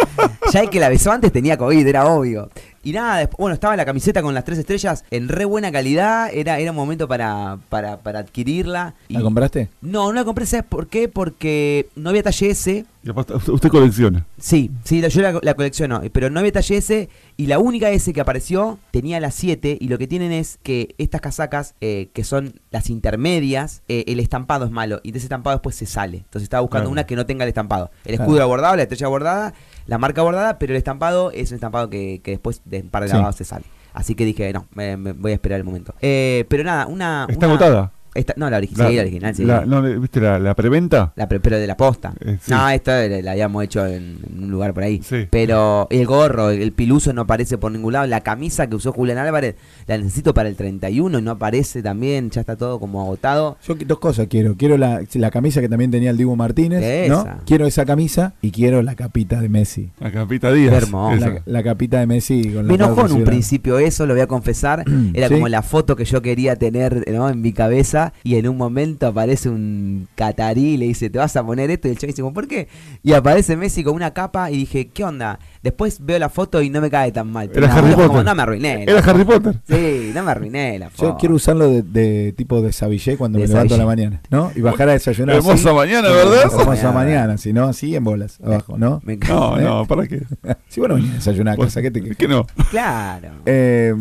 ya 0.52 0.62
el 0.62 0.70
que 0.70 0.80
la 0.80 0.90
besó 0.90 1.12
antes 1.12 1.32
tenía 1.32 1.58
COVID, 1.58 1.86
era 1.86 2.08
obvio. 2.08 2.50
Y 2.84 2.94
nada, 2.94 3.18
después, 3.18 3.38
bueno, 3.38 3.54
estaba 3.54 3.76
la 3.76 3.86
camiseta 3.86 4.22
con 4.22 4.34
las 4.34 4.44
tres 4.44 4.58
estrellas 4.58 5.04
en 5.12 5.28
re 5.30 5.46
buena 5.46 5.72
calidad, 5.72 6.30
era, 6.34 6.60
era 6.60 6.72
un 6.72 6.78
momento 6.78 7.08
para, 7.08 7.58
para, 7.70 7.98
para 7.98 8.20
adquirirla. 8.20 8.96
Y 9.08 9.14
¿La 9.16 9.22
compraste? 9.22 9.70
no, 9.82 10.08
no 10.08 10.14
la 10.14 10.24
compré, 10.24 10.46
¿sabes 10.46 10.66
por 10.68 10.88
qué? 10.88 11.08
Porque 11.08 11.90
no 11.96 12.10
había 12.10 12.24
talle 12.24 12.50
S, 12.50 12.86
Y 13.04 13.10
aparte, 13.10 13.34
usted, 13.34 13.70
colecciona. 13.70 14.26
Sí, 14.40 14.72
sí, 14.84 15.02
la- 15.02 15.08
yo 15.10 15.22
la, 15.22 15.40
la 15.42 15.54
colecciono, 15.54 16.02
pero 16.12 16.30
no 16.30 16.40
había 16.40 16.52
talle 16.52 16.78
S 16.78 17.10
y 17.38 17.46
la 17.48 17.60
única 17.60 17.90
S 17.92 18.12
que 18.14 18.22
apareció 18.22 18.80
tenía 18.92 19.20
la 19.20 19.32
7 19.32 19.78
y 19.80 19.88
lo 19.88 19.98
que 19.98 20.08
tienen 20.08 20.32
es 20.32 20.60
que 20.64 20.94
estas 20.98 21.22
casacas, 21.22 21.74
eh, 21.82 22.10
que 22.14 22.24
son 22.24 22.54
las 22.72 22.90
intermedias, 22.90 23.82
eh, 23.88 24.04
el 24.08 24.20
estampado 24.20 24.66
es 24.66 24.72
malo 24.72 25.00
y 25.04 25.12
de 25.12 25.18
ese 25.20 25.26
estampado 25.26 25.56
después 25.58 25.76
se 25.76 25.86
sale. 25.86 26.18
Entonces 26.18 26.44
estaba 26.44 26.62
buscando 26.62 26.86
Claro. 26.86 26.92
una 26.94 27.06
que 27.06 27.16
no 27.16 27.26
tenga 27.26 27.44
el 27.44 27.50
estampado. 27.50 27.92
El 28.06 28.16
Claro. 28.16 28.24
escudo 28.24 28.38
era 28.38 28.46
bordado, 28.46 28.76
la 28.76 28.84
estrella 28.84 29.08
bordada, 29.08 29.54
la 29.86 29.98
marca 29.98 30.22
bordada, 30.22 30.58
pero 30.60 30.74
el 30.74 30.78
estampado 30.78 31.32
es 31.32 31.52
un 31.52 31.56
estampado 31.56 31.90
que, 31.90 32.22
que 32.24 32.32
después 32.32 32.62
de 32.66 32.82
un 32.82 32.90
par 32.90 33.04
de 33.04 33.10
Sí. 33.10 33.16
lavados 33.16 33.36
se 33.36 33.44
sale. 33.46 33.66
Así 33.94 34.16
que 34.16 34.24
dije, 34.26 34.54
no, 34.54 34.68
me, 34.74 34.96
me 34.96 35.12
voy 35.12 35.32
a 35.32 35.36
esperar 35.36 35.58
el 35.60 35.66
momento. 35.66 35.94
Eh, 36.02 36.46
pero 36.48 36.64
nada, 36.64 36.88
una... 36.88 37.26
Está 37.30 37.48
una- 37.48 37.56
agotada. 37.56 37.92
Esta- 38.14 38.34
no, 38.38 38.50
la, 38.50 38.60
origi- 38.60 38.76
sí, 38.76 38.96
la 38.96 39.02
original, 39.02 39.36
sí. 39.36 39.46
la- 39.46 39.66
no, 39.66 39.82
¿Viste 39.82 40.20
la, 40.20 40.40
la 40.40 40.56
preventa? 40.56 41.14
La 41.16 41.28
pre- 41.28 41.40
pero 41.40 41.58
de 41.58 41.68
la 41.68 41.78
posta. 41.78 42.14
Eh, 42.20 42.38
sí. 42.42 42.52
No, 42.52 42.70
esta 42.70 43.08
la, 43.08 43.22
la 43.22 43.32
habíamos 43.32 43.64
hecho 43.64 43.86
en, 43.86 44.18
en 44.30 44.44
un 44.44 44.52
lugar 44.52 44.74
por 44.74 44.84
ahí. 44.84 45.02
Sí. 45.04 45.28
Pero 45.30 45.88
el 45.90 46.06
gorro, 46.06 46.50
el 46.50 46.72
piluso 46.74 47.14
no 47.14 47.22
aparece 47.22 47.58
por 47.58 47.72
ningún 47.72 47.94
lado. 47.94 48.08
La 48.08 48.22
camisa 48.22 48.68
que 48.68 48.76
usó 48.76 48.92
Julián 48.92 49.18
Álvarez 49.18 49.56
la 49.88 49.98
necesito 49.98 50.34
para 50.34 50.50
el 50.50 50.56
31 50.56 51.20
y 51.20 51.22
no 51.22 51.32
aparece 51.32 51.82
también. 51.82 52.30
Ya 52.32 52.42
está 52.42 52.56
todo 52.56 52.80
como 52.80 53.02
agotado. 53.02 53.58
Yo 53.66 53.76
dos 53.86 54.00
cosas 54.00 54.28
quiero. 54.30 54.56
Quiero 54.58 54.78
la, 54.78 55.02
la 55.14 55.32
camisa 55.32 55.62
que 55.62 55.70
también 55.70 55.92
tenía 55.92 56.10
el 56.12 56.18
Dibu 56.18 56.36
Martínez, 56.36 56.82
¿no? 57.10 57.22
Esa. 57.22 57.40
Quiero 57.46 57.66
esa 57.66 57.86
camisa 57.86 58.34
y 58.42 58.52
quiero 58.52 58.82
la 58.82 58.96
capita 58.96 59.40
de 59.42 59.50
Messi. 59.50 59.90
La 60.00 60.12
capita 60.12 60.52
Díaz. 60.52 60.90
La, 60.92 61.42
la 61.46 61.64
capita 61.64 62.00
de 62.00 62.08
Messi 62.08 62.52
con 62.54 62.66
Me 62.68 62.76
enojó 62.76 63.06
en 63.06 63.12
un 63.14 63.24
principio 63.24 63.80
eso, 63.80 64.06
lo 64.06 64.14
voy 64.14 64.22
a 64.22 64.28
confesar. 64.28 64.84
Era 65.14 65.28
Sí. 65.28 65.36
como 65.36 65.48
la 65.48 65.62
foto 65.62 65.96
que 65.96 66.06
yo 66.06 66.22
quería 66.22 66.56
tener 66.56 67.06
¿no? 67.12 67.30
en 67.30 67.42
mi 67.42 67.54
cabeza. 67.54 68.01
Y 68.24 68.36
en 68.36 68.48
un 68.48 68.58
momento 68.58 69.08
aparece 69.08 69.50
un 69.50 70.08
catarí 70.16 70.74
y 70.74 70.78
le 70.78 70.86
dice, 70.88 71.10
¿te 71.10 71.18
vas 71.20 71.36
a 71.36 71.44
poner 71.46 71.70
esto? 71.72 71.88
Y 71.88 71.92
el 71.92 71.98
chaval 71.98 72.14
dice, 72.16 72.24
¿por 72.32 72.48
qué? 72.48 72.68
Y 73.04 73.14
aparece 73.14 73.56
Messi 73.58 73.84
con 73.84 73.96
una 73.96 74.12
capa 74.12 74.52
y 74.52 74.58
dije, 74.58 74.88
¿qué 74.90 75.04
onda? 75.04 75.40
Después 75.64 76.00
veo 76.04 76.18
la 76.20 76.30
foto 76.30 76.62
y 76.62 76.70
no 76.70 76.82
me 76.82 76.90
cae 76.90 77.12
tan 77.12 77.32
mal. 77.32 77.50
Era 77.54 77.68
no, 77.68 77.74
Harry 77.74 77.94
como, 77.94 78.08
Potter. 78.08 78.26
no 78.26 78.36
me 78.36 78.42
arruiné. 78.42 78.84
Era 78.84 79.00
Harry. 79.00 79.26
Potter. 79.26 79.56
Sí, 79.68 80.12
no 80.16 80.24
me 80.24 80.32
arruiné 80.32 80.80
la 80.80 80.90
foto. 80.90 81.10
Yo 81.12 81.18
quiero 81.18 81.36
usarlo 81.36 81.70
de, 81.70 81.82
de 81.84 82.34
tipo 82.34 82.62
de 82.62 82.72
Savillé 82.74 83.18
cuando 83.18 83.38
De 83.40 83.44
me 83.46 83.48
levanto 83.50 83.76
a 83.76 83.78
la 83.78 83.84
Savillé. 83.86 84.06
mañana, 84.10 84.22
¿no? 84.30 84.52
Y 84.56 84.62
bajar 84.62 84.90
a 84.90 84.94
desayunar. 84.94 85.38
así. 85.38 85.48
Hermosa 85.48 85.74
mañana, 85.74 86.10
¿verdad? 86.10 86.52
Hermosa 86.60 86.92
Mañana. 86.92 87.38
si 87.38 87.54
no, 87.54 87.66
así 87.66 87.96
en 87.96 88.04
bolas, 88.04 88.40
abajo, 88.44 88.78
¿no? 88.78 89.02
Me 89.04 89.14
encanta. 89.14 89.36
No, 89.36 89.60
¿Eh? 89.60 89.64
no, 89.64 89.86
¿para 89.86 90.08
qué? 90.08 90.22
Si 90.70 90.80
bueno, 90.80 90.96
venía 90.96 91.12
a 91.12 91.16
desayunar 91.16 91.54
a 91.54 91.58
Pues, 91.58 91.68
casa, 91.68 91.82
¿qué 91.82 91.92
te 91.92 92.02
¿Qué 92.16 92.28
no? 92.28 92.46
Claro. 92.70 93.30
Eh, 93.46 93.94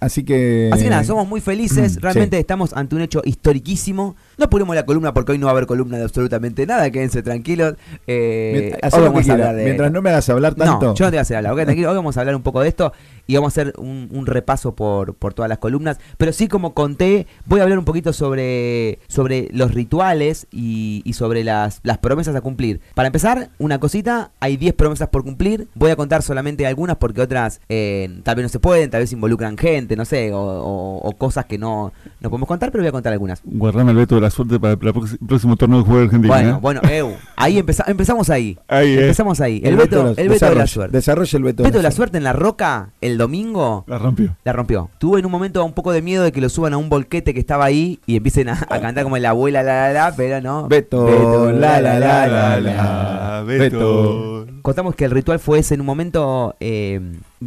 así 0.00 0.24
que. 0.24 0.70
Así 0.72 0.84
que 0.84 0.90
nada, 0.90 1.04
somos 1.04 1.26
muy 1.28 1.40
felices, 1.40 1.98
realmente 2.00 2.36
sí. 2.36 2.40
estamos 2.40 2.72
ante 2.74 2.96
un 2.96 3.02
hecho 3.02 3.22
historiquísimo. 3.30 4.16
No 4.36 4.44
apuremos 4.44 4.74
la 4.74 4.84
columna 4.84 5.14
porque 5.14 5.32
hoy 5.32 5.38
no 5.38 5.46
va 5.46 5.52
a 5.52 5.54
haber 5.54 5.66
columna 5.66 5.96
de 5.98 6.04
absolutamente 6.04 6.66
nada, 6.66 6.90
quédense 6.90 7.22
tranquilos. 7.22 7.74
Eh, 8.06 8.78
hoy 8.92 9.02
vamos 9.02 9.28
a 9.28 9.32
hablar 9.32 9.54
de 9.56 9.64
Mientras 9.64 9.86
esto. 9.88 9.94
no 9.94 10.02
me 10.02 10.10
hagas 10.10 10.28
hablar 10.28 10.54
tanto. 10.54 10.86
No, 10.86 10.94
yo 10.94 11.04
no 11.04 11.10
te 11.10 11.16
voy 11.16 11.18
a 11.18 11.20
hacer 11.22 11.36
hablar, 11.36 11.52
ok, 11.52 11.62
tranquilo. 11.62 11.90
Hoy 11.90 11.96
vamos 11.96 12.16
a 12.16 12.20
hablar 12.20 12.36
un 12.36 12.42
poco 12.42 12.60
de 12.60 12.68
esto 12.68 12.92
y 13.30 13.34
vamos 13.36 13.56
a 13.56 13.60
hacer 13.60 13.74
un, 13.78 14.08
un 14.12 14.26
repaso 14.26 14.74
por, 14.74 15.14
por 15.14 15.34
todas 15.34 15.48
las 15.48 15.58
columnas. 15.58 15.98
Pero 16.16 16.32
sí, 16.32 16.48
como 16.48 16.74
conté, 16.74 17.26
voy 17.46 17.60
a 17.60 17.62
hablar 17.64 17.78
un 17.78 17.84
poquito 17.84 18.12
sobre, 18.12 18.98
sobre 19.08 19.48
los 19.52 19.72
rituales 19.74 20.46
y, 20.50 21.02
y 21.04 21.12
sobre 21.12 21.44
las, 21.44 21.80
las 21.82 21.98
promesas 21.98 22.34
a 22.34 22.40
cumplir. 22.40 22.80
Para 22.94 23.06
empezar, 23.06 23.50
una 23.58 23.78
cosita, 23.78 24.32
hay 24.40 24.56
10 24.56 24.74
promesas 24.74 25.08
por 25.08 25.22
cumplir. 25.24 25.68
Voy 25.74 25.90
a 25.90 25.96
contar 25.96 26.22
solamente 26.22 26.66
algunas 26.66 26.96
porque 26.96 27.20
otras 27.20 27.60
eh, 27.68 28.08
tal 28.24 28.36
vez 28.36 28.42
no 28.44 28.48
se 28.48 28.58
pueden, 28.60 28.90
tal 28.90 29.00
vez 29.00 29.12
involucran 29.12 29.56
gente, 29.58 29.96
no 29.96 30.04
sé, 30.04 30.32
o, 30.32 30.38
o- 30.40 30.98
o 31.00 31.12
cosas 31.12 31.44
que 31.46 31.58
no, 31.58 31.92
no 32.20 32.30
podemos 32.30 32.48
contar, 32.48 32.70
pero 32.70 32.82
voy 32.82 32.88
a 32.88 32.92
contar 32.92 33.12
algunas. 33.12 33.40
Guardame 33.44 33.92
el 33.92 33.96
veto 33.98 34.14
de 34.16 34.20
la 34.22 34.30
suerte 34.30 34.58
para 34.58 34.72
el 34.74 34.78
próximo 35.26 35.56
torneo 35.56 35.78
de 35.78 35.84
juego 35.84 35.98
de 36.00 36.04
Argentina. 36.06 36.34
Bueno, 36.34 36.50
¿eh? 36.50 36.58
bueno, 36.60 36.80
Eu, 36.90 37.16
ahí 37.36 37.58
empeza- 37.58 37.84
empezamos 37.86 38.28
ahí. 38.30 38.58
Ahí, 38.68 38.88
eh. 38.94 39.00
Empezamos 39.02 39.40
ahí. 39.40 39.60
El, 39.64 39.76
veto, 39.76 40.14
de 40.14 40.22
el 40.22 40.28
veto 40.28 40.48
de 40.48 40.54
la 40.54 40.66
suerte. 40.66 40.96
Desarrolla 40.96 41.36
el 41.36 41.42
veto, 41.44 41.62
Veto 41.62 41.78
de 41.78 41.82
la 41.82 41.90
suerte 41.90 42.18
en 42.18 42.24
la 42.24 42.32
roca 42.32 42.90
el 43.00 43.18
domingo 43.20 43.84
La 43.86 43.98
rompió. 43.98 44.36
la 44.44 44.52
rompió. 44.52 44.90
Tuve 44.98 45.20
en 45.20 45.26
un 45.26 45.32
momento 45.32 45.64
un 45.64 45.72
poco 45.72 45.92
de 45.92 46.02
miedo 46.02 46.24
de 46.24 46.32
que 46.32 46.40
lo 46.40 46.48
suban 46.48 46.72
a 46.72 46.76
un 46.76 46.88
volquete 46.88 47.32
que 47.32 47.40
estaba 47.40 47.64
ahí 47.64 48.00
y 48.06 48.16
empiecen 48.16 48.48
a, 48.48 48.66
a 48.68 48.80
cantar 48.80 49.04
como 49.04 49.16
la 49.18 49.30
abuela, 49.30 49.62
la 49.62 49.88
la 49.88 49.92
la, 49.92 50.16
pero 50.16 50.40
no. 50.40 50.66
Beto, 50.68 51.52
la, 51.52 51.80
la, 51.80 51.98
la, 52.00 52.26
la, 52.26 52.60
la, 52.60 53.42
Beto. 53.46 54.46
Contamos 54.62 54.94
que 54.94 55.04
el 55.04 55.10
ritual 55.10 55.38
fue 55.38 55.60
ese 55.60 55.74
en 55.74 55.80
un 55.80 55.86
momento. 55.86 56.54
eh, 56.60 57.00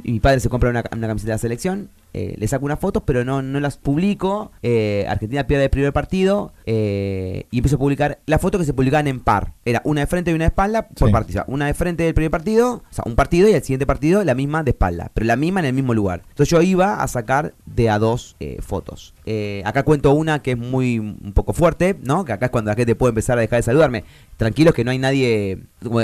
mi 0.03 0.19
padre 0.19 0.39
se 0.39 0.49
compra 0.49 0.69
una, 0.69 0.83
una 0.95 1.07
camiseta 1.07 1.31
de 1.31 1.35
la 1.35 1.37
selección. 1.39 1.89
Eh, 2.13 2.35
le 2.37 2.47
saco 2.47 2.65
unas 2.65 2.79
fotos, 2.79 3.03
pero 3.05 3.25
no, 3.25 3.41
no 3.41 3.59
las 3.59 3.77
publico. 3.77 4.51
eh, 4.61 5.05
Argentina 5.09 5.45
pierde 5.47 5.65
el 5.65 5.69
primer 5.69 5.93
partido. 5.93 6.53
eh, 6.65 7.45
y 7.51 7.57
empiezo 7.57 7.75
a 7.75 7.79
publicar 7.79 8.19
las 8.25 8.39
fotos 8.41 8.59
que 8.59 8.65
se 8.65 8.73
publicaban 8.73 9.07
en 9.07 9.19
par. 9.19 9.53
Era 9.65 9.81
una 9.83 10.01
de 10.01 10.07
frente 10.07 10.31
y 10.31 10.33
una 10.33 10.45
de 10.45 10.49
espalda 10.49 10.87
por 10.89 11.09
Sí. 11.09 11.11
partido. 11.11 11.41
O 11.41 11.45
sea, 11.45 11.53
Una 11.53 11.65
de 11.67 11.73
frente 11.73 12.03
del 12.03 12.13
primer 12.13 12.31
partido, 12.31 12.75
o 12.75 12.83
sea, 12.93 13.03
un 13.05 13.15
partido 13.15 13.47
y 13.49 13.53
el 13.53 13.61
siguiente 13.61 13.85
partido 13.85 14.23
la 14.23 14.35
misma 14.35 14.63
de 14.63 14.71
espalda. 14.71 15.11
Pero 15.13 15.25
la 15.27 15.35
misma 15.35 15.59
en 15.59 15.65
el 15.67 15.73
mismo 15.73 15.93
lugar. 15.93 16.21
Entonces 16.29 16.49
yo 16.49 16.61
iba 16.61 17.01
a 17.03 17.07
sacar 17.07 17.53
de 17.65 17.89
a 17.89 17.99
dos 17.99 18.35
fotos. 18.61 19.13
Eh, 19.25 19.61
acá 19.65 19.83
cuento 19.83 20.11
una 20.13 20.39
que 20.39 20.51
es 20.51 20.57
muy 20.57 20.99
un 20.99 21.31
poco 21.33 21.53
fuerte, 21.53 21.97
¿no? 22.03 22.25
Que 22.25 22.33
acá 22.33 22.47
es 22.47 22.51
cuando 22.51 22.71
la 22.71 22.75
gente 22.75 22.95
puede 22.95 23.09
empezar 23.09 23.37
a 23.37 23.41
dejar 23.41 23.59
de 23.59 23.63
saludarme. 23.63 24.03
Tranquilos 24.37 24.73
que 24.73 24.83
no 24.83 24.91
hay 24.91 24.99
nadie, 24.99 25.63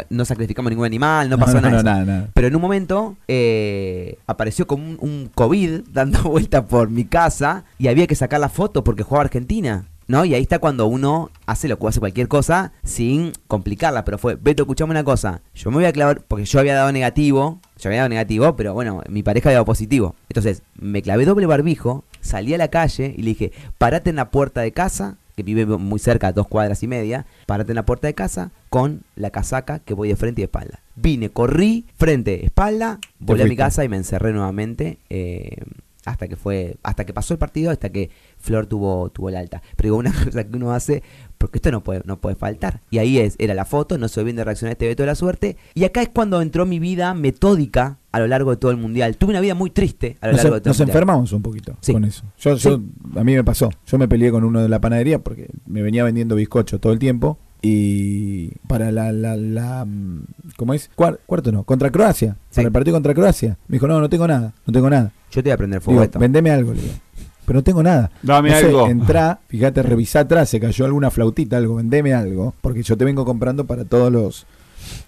no 0.10 0.26
sacrificamos 0.26 0.70
ningún 0.70 0.86
animal, 0.86 1.30
no, 1.30 1.38
pasó 1.38 1.56
nada. 1.56 1.70
de 1.70 1.76
eso. 1.76 1.84
nada, 1.84 2.06
nada. 2.06 2.30
Pero 2.34 2.48
en 2.48 2.56
un 2.56 2.62
momento 2.62 3.18
eh, 3.28 4.18
apareció 4.28 4.68
como 4.68 4.84
un, 4.86 4.98
un 5.00 5.32
COVID 5.34 5.82
dando 5.92 6.24
vuelta 6.30 6.66
por 6.68 6.90
mi 6.90 7.06
casa 7.06 7.66
y 7.78 7.88
había 7.88 8.08
que 8.08 8.16
sacar 8.16 8.40
la 8.40 8.50
foto 8.50 8.84
porque 8.84 9.04
jugaba 9.04 9.24
Argentina. 9.24 9.86
¿No? 10.10 10.26
Y 10.26 10.34
ahí 10.34 10.42
está 10.42 10.58
cuando 10.58 10.88
uno 10.88 11.30
hace 11.46 11.68
lo 11.68 11.78
que 11.78 11.86
hace 11.86 12.00
cualquier 12.00 12.28
cosa 12.28 12.72
sin 12.84 13.32
complicarla. 13.46 14.06
Pero 14.06 14.18
fue, 14.18 14.38
Beto, 14.42 14.64
escuchame 14.64 14.90
una 14.90 15.04
cosa. 15.04 15.44
Yo 15.54 15.70
me 15.70 15.78
voy 15.78 15.86
a 15.86 15.94
clavar, 15.94 16.24
porque 16.28 16.46
yo 16.46 16.60
había 16.60 16.74
dado 16.74 16.92
negativo. 16.92 17.60
Yo 17.78 17.90
había 17.90 18.00
dado 18.00 18.10
negativo, 18.10 18.56
pero 18.56 18.74
bueno, 18.74 19.04
mi 19.08 19.22
pareja 19.22 19.50
había 19.50 19.58
dado 19.58 19.66
positivo. 19.66 20.16
Entonces, 20.28 20.64
me 20.80 21.04
clavé 21.04 21.26
doble 21.26 21.46
barbijo, 21.46 22.06
salí 22.22 22.54
a 22.54 22.58
la 22.58 22.70
calle 22.70 23.14
y 23.18 23.22
le 23.22 23.30
dije, 23.30 23.52
parate 23.78 24.10
en 24.10 24.18
la 24.18 24.32
puerta 24.32 24.62
de 24.62 24.72
casa, 24.72 25.18
que 25.36 25.44
vive 25.44 25.66
muy 25.66 26.00
cerca, 26.00 26.32
dos 26.32 26.48
cuadras 26.48 26.84
y 26.84 26.88
media, 26.88 27.26
parate 27.46 27.72
en 27.72 27.76
la 27.78 27.86
puerta 27.86 28.08
de 28.08 28.14
casa 28.14 28.52
con 28.70 29.04
la 29.16 29.30
casaca 29.30 29.80
que 29.80 29.94
voy 29.94 30.10
de 30.10 30.16
frente 30.16 30.42
y 30.42 30.44
de 30.44 30.46
espalda. 30.46 30.80
Vine, 30.96 31.30
corrí, 31.30 31.86
frente, 31.96 32.46
espalda, 32.46 33.00
volví 33.20 33.42
a 33.42 33.46
mi 33.46 33.56
casa 33.56 33.84
y 33.84 33.90
me 33.90 33.98
encerré 33.98 34.34
nuevamente. 34.34 34.98
eh, 35.10 35.58
hasta 36.06 36.28
que 36.28 36.36
fue, 36.36 36.78
hasta 36.84 37.06
que 37.06 37.14
pasó 37.14 37.34
el 37.34 37.40
partido, 37.40 37.72
hasta 37.72 37.90
que 37.90 38.10
Flor 38.38 38.66
tuvo, 38.66 39.10
tuvo 39.10 39.30
el 39.30 39.36
alta. 39.36 39.62
Pero 39.76 39.88
digo, 39.88 39.98
una 39.98 40.14
cosa 40.26 40.44
que 40.44 40.56
uno 40.56 40.72
hace, 40.72 41.04
porque 41.40 41.58
esto 41.58 41.72
no 41.72 41.82
puede, 41.84 42.04
no 42.06 42.20
puede 42.22 42.36
faltar. 42.36 42.82
Y 42.92 43.00
ahí 43.00 43.18
es, 43.18 43.36
era 43.40 43.56
la 43.56 43.66
foto, 43.66 43.98
no 43.98 44.08
se 44.08 44.24
bien 44.24 44.36
de 44.36 44.44
reaccionar 44.44 44.70
a 44.70 44.74
este 44.74 44.88
veto 44.88 45.02
de 45.04 45.08
la 45.08 45.16
suerte. 45.16 45.58
Y 45.74 45.86
acá 45.86 46.04
es 46.04 46.10
cuando 46.10 46.42
entró 46.44 46.68
mi 46.68 46.78
vida 46.80 47.16
metódica 47.16 47.98
a 48.12 48.20
lo 48.20 48.28
largo 48.28 48.52
de 48.52 48.58
todo 48.58 48.70
el 48.72 48.78
mundial. 48.78 49.18
Tuve 49.18 49.32
una 49.32 49.40
vida 49.42 49.56
muy 49.56 49.70
triste 49.72 50.18
a 50.22 50.28
lo 50.28 50.34
Nos, 50.34 50.44
largo 50.44 50.56
de 50.56 50.62
todo 50.62 50.70
nos 50.70 50.80
el 50.80 50.84
mundial. 50.86 50.96
enfermamos 50.98 51.32
un 51.34 51.42
poquito 51.42 51.76
Sí. 51.82 51.94
con 51.94 52.04
eso. 52.04 52.24
Yo, 52.40 52.56
yo, 52.56 52.80
A 53.16 53.24
mí 53.24 53.34
me 53.34 53.44
pasó. 53.44 53.70
Yo 53.88 53.98
me 53.98 54.08
peleé 54.08 54.30
con 54.32 54.44
uno 54.44 54.62
de 54.62 54.70
la 54.70 54.80
panadería 54.82 55.20
porque 55.20 55.48
me 55.66 55.82
venía 55.82 56.04
vendiendo 56.04 56.36
bizcocho 56.36 56.80
todo 56.80 56.94
el 56.94 57.00
tiempo. 57.00 57.40
Y 57.62 58.52
para 58.68 58.92
la, 58.92 59.12
la, 59.12 59.36
la 59.36 59.84
mm, 59.86 60.24
¿cómo 60.58 60.74
es? 60.74 60.90
Cuar- 60.96 61.20
cuarto 61.26 61.52
no, 61.52 61.64
contra 61.64 61.92
Croacia. 61.92 62.38
Sí. 62.50 62.56
Para 62.58 62.68
el 62.68 62.72
partido 62.74 62.96
contra 62.96 63.14
Croacia. 63.14 63.58
Me 63.68 63.76
dijo, 63.76 63.88
no, 63.88 64.00
no 64.00 64.10
tengo 64.10 64.28
nada, 64.28 64.54
no 64.66 64.74
tengo 64.74 64.90
nada. 64.90 65.12
Yo 65.32 65.44
te 65.44 65.50
voy 65.50 65.54
a 65.54 65.58
prender 65.58 65.82
fuego 65.82 66.02
Digo, 66.02 66.20
vendeme 66.20 66.52
algo, 66.52 66.74
le 66.74 66.82
digo. 66.82 66.94
Pero 67.50 67.60
no 67.60 67.64
tengo 67.64 67.82
nada. 67.82 68.12
Dame 68.22 68.50
No 68.52 68.56
sé, 68.60 68.66
algo. 68.68 68.88
entrá, 68.88 69.40
fíjate, 69.50 69.82
revisá 69.82 70.20
atrás, 70.22 70.50
se 70.50 70.60
cayó 70.60 70.86
alguna 70.86 71.10
flautita, 71.10 71.58
algo, 71.58 71.76
vendeme 71.76 72.14
algo. 72.14 72.54
Porque 72.62 72.84
yo 72.84 72.96
te 72.96 73.06
vengo 73.06 73.26
comprando 73.26 73.66
para 73.66 73.86
todos 73.86 74.12
los... 74.12 74.46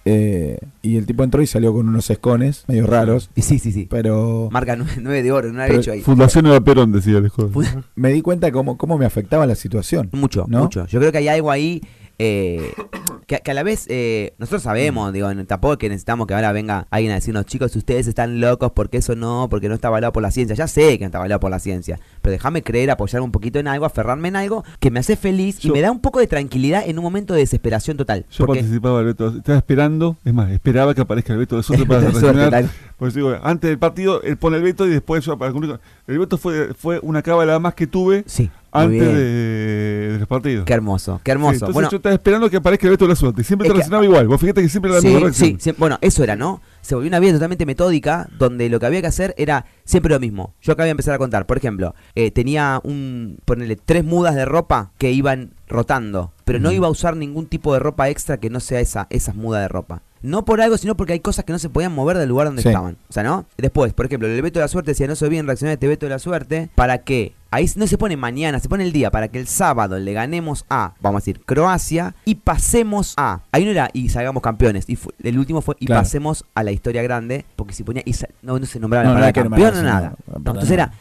eh, 0.05 0.57
y 0.81 0.97
el 0.97 1.05
tipo 1.05 1.23
entró 1.23 1.41
y 1.43 1.47
salió 1.47 1.71
con 1.71 1.87
unos 1.87 2.09
escones 2.09 2.63
medio 2.67 2.87
raros. 2.87 3.29
Y 3.35 3.43
sí, 3.43 3.59
sí, 3.59 3.71
sí. 3.71 3.87
Pero 3.89 4.49
Marca 4.51 4.75
9 4.75 5.21
de 5.23 5.31
oro, 5.31 5.53
no 5.53 5.61
había 5.61 5.77
hecho 5.77 5.91
ahí. 5.91 6.01
Fundación 6.01 6.47
Eva 6.47 6.59
Perón, 6.61 6.91
decía 6.91 7.19
el 7.19 7.29
joven. 7.29 7.83
Me 7.95 8.11
di 8.11 8.21
cuenta 8.23 8.51
cómo, 8.51 8.75
cómo 8.77 8.97
me 8.97 9.05
afectaba 9.05 9.45
la 9.45 9.55
situación. 9.55 10.09
Mucho, 10.11 10.45
¿No? 10.47 10.63
mucho. 10.63 10.87
Yo 10.87 10.99
creo 10.99 11.11
que 11.11 11.19
hay 11.19 11.27
algo 11.27 11.51
ahí 11.51 11.81
eh, 12.23 12.73
que, 13.25 13.39
que 13.39 13.51
a 13.51 13.53
la 13.55 13.63
vez 13.63 13.87
eh, 13.89 14.35
nosotros 14.37 14.61
sabemos, 14.61 15.11
digo, 15.11 15.27
tampoco 15.45 15.73
es 15.73 15.79
que 15.79 15.89
necesitamos 15.89 16.27
que 16.27 16.35
ahora 16.35 16.51
venga 16.51 16.85
alguien 16.91 17.11
a 17.11 17.15
decirnos, 17.15 17.47
chicos, 17.47 17.75
ustedes 17.75 18.05
están 18.05 18.39
locos 18.39 18.71
porque 18.75 18.97
eso 18.97 19.15
no, 19.15 19.47
porque 19.49 19.69
no 19.69 19.75
está 19.75 19.87
avalado 19.87 20.13
por 20.13 20.21
la 20.21 20.29
ciencia. 20.29 20.55
Ya 20.55 20.67
sé 20.67 20.99
que 20.99 21.05
no 21.05 21.07
está 21.07 21.17
avalado 21.17 21.39
por 21.39 21.49
la 21.49 21.57
ciencia, 21.57 21.99
pero 22.21 22.33
déjame 22.33 22.61
creer, 22.61 22.91
apoyarme 22.91 23.25
un 23.25 23.31
poquito 23.31 23.57
en 23.57 23.67
algo, 23.67 23.85
aferrarme 23.85 24.27
en 24.27 24.35
algo 24.35 24.63
que 24.79 24.91
me 24.91 24.99
hace 24.99 25.15
feliz 25.15 25.63
y 25.65 25.71
me 25.71 25.81
da 25.81 25.91
un 25.91 25.99
poco 25.99 26.19
de 26.19 26.27
tranquilidad 26.27 26.83
en 26.85 26.99
un 26.99 27.03
momento 27.03 27.33
de 27.33 27.39
desesperación 27.39 27.97
total. 27.97 28.25
Yo 28.29 28.45
porque 28.45 28.59
participaba 28.59 28.99
del 28.99 29.07
Beto. 29.07 29.29
Estaba 29.29 29.57
esperando, 29.57 30.17
es 30.23 30.33
más, 30.33 30.51
esperaba 30.51 30.93
que 30.93 31.01
aparezca 31.01 31.33
el 31.33 31.39
Beto 31.39 31.57
de 31.57 31.63
suerte 31.63 31.85
para 31.87 32.01
reaccionar. 32.01 32.65
Pues 33.01 33.15
digo, 33.15 33.35
antes 33.41 33.67
del 33.67 33.79
partido, 33.79 34.21
él 34.21 34.37
pone 34.37 34.57
el 34.57 34.61
Beto 34.63 34.85
y 34.85 34.91
después 34.91 35.25
yo 35.25 35.35
para 35.35 35.51
cumplir. 35.51 35.79
El 36.05 36.19
Beto 36.19 36.37
fue, 36.37 36.75
fue 36.75 36.99
una 37.01 37.23
cábala 37.23 37.57
más 37.57 37.73
que 37.73 37.87
tuve 37.87 38.23
Sí, 38.27 38.47
antes 38.71 39.01
de, 39.01 40.07
de 40.11 40.19
los 40.19 40.27
partidos. 40.27 40.65
Qué 40.65 40.73
hermoso, 40.73 41.19
qué 41.23 41.31
Sí, 41.31 41.31
hermoso. 41.31 41.53
entonces 41.53 41.73
bueno, 41.73 41.89
yo 41.89 41.97
estaba 41.97 42.13
esperando 42.13 42.47
que 42.47 42.57
aparezca 42.57 42.85
el 42.85 42.91
Beto 42.91 43.05
de 43.05 43.09
la 43.09 43.15
suerte. 43.15 43.41
Y 43.41 43.43
siempre 43.43 43.65
te 43.67 43.69
que- 43.71 43.77
reaccionaba 43.77 44.05
igual. 44.05 44.27
Vos 44.27 44.39
fíjate 44.39 44.61
que 44.61 44.69
siempre 44.69 44.91
era 44.91 44.97
la 44.97 45.01
Sí, 45.01 45.07
misma 45.07 45.21
reacción. 45.21 45.49
sí, 45.49 45.57
sí, 45.59 45.75
bueno, 45.79 45.97
eso 46.01 46.23
era, 46.23 46.35
¿no? 46.35 46.61
Se 46.81 46.93
volvió 46.93 47.07
una 47.07 47.19
vida 47.19 47.33
totalmente 47.33 47.65
metódica 47.65 48.29
donde 48.37 48.69
lo 48.69 48.79
que 48.79 48.85
había 48.85 49.01
que 49.01 49.07
hacer 49.07 49.33
era 49.35 49.65
siempre 49.83 50.13
lo 50.13 50.19
mismo. 50.19 50.53
Yo 50.61 50.73
acá 50.73 50.83
voy 50.83 50.89
a 50.89 50.91
empezar 50.91 51.15
a 51.15 51.17
contar. 51.17 51.47
Por 51.47 51.57
ejemplo, 51.57 51.95
eh, 52.13 52.29
tenía 52.29 52.81
un, 52.83 53.39
ponerle 53.45 53.77
tres 53.77 54.03
mudas 54.05 54.35
de 54.35 54.45
ropa 54.45 54.91
que 54.99 55.11
iban 55.11 55.55
rotando, 55.67 56.33
pero 56.45 56.59
no 56.59 56.71
iba 56.71 56.85
a 56.85 56.91
usar 56.91 57.17
ningún 57.17 57.47
tipo 57.47 57.73
de 57.73 57.79
ropa 57.79 58.09
extra 58.09 58.37
que 58.39 58.51
no 58.51 58.59
sea 58.59 58.79
esa, 58.79 59.07
esas 59.09 59.33
mudas 59.33 59.63
de 59.63 59.69
ropa. 59.69 60.03
No 60.23 60.45
por 60.45 60.61
algo, 60.61 60.77
sino 60.77 60.95
porque 60.95 61.13
hay 61.13 61.19
cosas 61.19 61.45
que 61.45 61.51
no 61.53 61.59
se 61.59 61.69
podían 61.69 61.93
mover 61.93 62.17
del 62.17 62.29
lugar 62.29 62.47
donde 62.47 62.61
Sí. 62.61 62.67
estaban. 62.69 62.97
O 63.09 63.13
sea, 63.13 63.23
¿no? 63.23 63.45
Después, 63.57 63.93
por 63.93 64.05
ejemplo, 64.05 64.27
el 64.27 64.41
veto 64.41 64.59
de 64.59 64.63
la 64.65 64.67
suerte 64.67 64.91
decía, 64.91 65.07
no 65.07 65.15
se 65.15 65.27
bien 65.29 65.45
reaccionar 65.47 65.71
a 65.71 65.73
este 65.73 65.87
veto 65.87 66.05
de 66.05 66.11
la 66.11 66.19
suerte, 66.19 66.69
¿para 66.75 66.99
qué? 66.99 67.33
Ahí 67.49 67.69
no 67.75 67.85
se 67.87 67.97
pone 67.97 68.15
mañana, 68.17 68.59
se 68.59 68.69
pone 68.69 68.83
el 68.83 68.93
día 68.93 69.11
para 69.11 69.27
que 69.27 69.39
el 69.39 69.47
sábado 69.47 69.97
le 69.99 70.13
ganemos 70.13 70.63
a, 70.69 70.93
vamos 71.01 71.17
a 71.17 71.21
decir, 71.21 71.41
Croacia 71.43 72.15
y 72.23 72.35
pasemos 72.35 73.13
a. 73.17 73.41
Ahí 73.51 73.65
no 73.65 73.71
era 73.71 73.89
y 73.93 74.09
salgamos 74.09 74.41
campeones. 74.41 74.85
Y 74.87 74.95
fue- 74.95 75.13
el 75.23 75.37
último 75.37 75.61
fue 75.61 75.75
y 75.79 75.87
Claro. 75.87 76.01
pasemos 76.03 76.45
a 76.55 76.63
la 76.63 76.71
historia 76.71 77.01
grande. 77.03 77.45
Porque 77.57 77.73
si 77.73 77.83
ponía. 77.83 78.03
y 78.05 78.13
no, 78.41 78.57
no 78.59 78.65
se 78.65 78.79
nombraba 78.79 79.03
No, 79.03 79.09
la 79.09 79.13
no 79.15 79.19
palabra 79.19 79.33
que 79.33 79.41
campeón, 79.41 79.59
no 79.73 79.81
nombrarse, 79.81 80.01
nada. 80.01 80.15
no, 80.27 80.33
No, 80.33 80.37
entonces 80.37 80.71
era. 80.71 80.91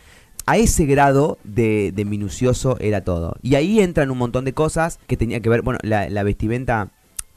A 0.46 0.56
ese 0.56 0.86
grado 0.86 1.38
de, 1.44 1.92
de 1.94 2.04
minucioso 2.04 2.76
era 2.80 3.02
todo. 3.04 3.36
Y 3.42 3.54
ahí 3.54 3.78
entran 3.78 4.10
un 4.10 4.18
montón 4.18 4.44
de 4.44 4.52
cosas 4.52 4.98
que 5.06 5.16
tenía 5.16 5.38
que 5.40 5.48
ver. 5.50 5.62
Bueno, 5.62 5.78
la, 5.82 6.08
la 6.08 6.22
vestimenta. 6.24 6.88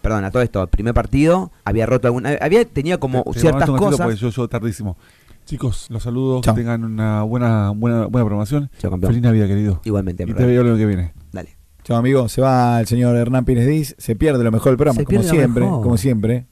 Perdón, 0.04 0.26
a 0.26 0.32
todo 0.32 0.44
esto. 0.44 0.62
El 0.62 0.68
primer 0.68 0.94
partido 0.94 1.52
había 1.64 1.86
roto 1.86 2.08
alguna. 2.08 2.38
Había 2.42 2.66
tenido 2.66 3.00
como 3.00 3.24
Te- 3.24 3.32
te 3.32 3.40
ciertas 3.40 3.62
ratito 3.70 3.78
cosas. 3.78 4.20
Yo, 4.20 4.30
yo 4.30 4.48
tardísimo. 4.50 4.98
Chicos, 5.46 5.88
los 5.90 6.04
saludos. 6.04 6.42
Chao. 6.42 6.54
Que 6.54 6.62
tengan 6.62 6.84
una 6.84 7.24
buena, 7.24 7.72
buena, 7.72 8.06
buena 8.08 8.26
programación. 8.26 8.70
Chao, 8.80 8.92
campeón. 8.92 9.12
Feliz 9.12 9.24
Navidad, 9.24 9.48
querido. 9.48 9.82
Igualmente, 9.86 10.24
Y 10.24 10.34
te 10.34 10.46
veo 10.46 10.62
el 10.62 10.68
año 10.68 10.78
que 10.78 10.86
viene. 10.86 11.14
Dale. 11.32 11.56
Chao 11.84 11.98
amigo, 11.98 12.30
se 12.30 12.42
va 12.42 12.80
el 12.80 12.86
señor 12.88 13.16
Hernán 13.18 13.44
Pérez 13.44 13.66
Diz, 13.68 13.96
se 13.98 14.16
pierde 14.16 14.44
lo 14.44 14.52
mejor 14.52 14.72
del 14.72 14.78
programa, 14.78 15.00
Se 15.00 15.06
como 15.06 15.22
lo 15.22 15.28
siempre, 15.28 15.64
mejor. 15.66 15.82
como 15.84 15.98
siempre. 15.98 16.46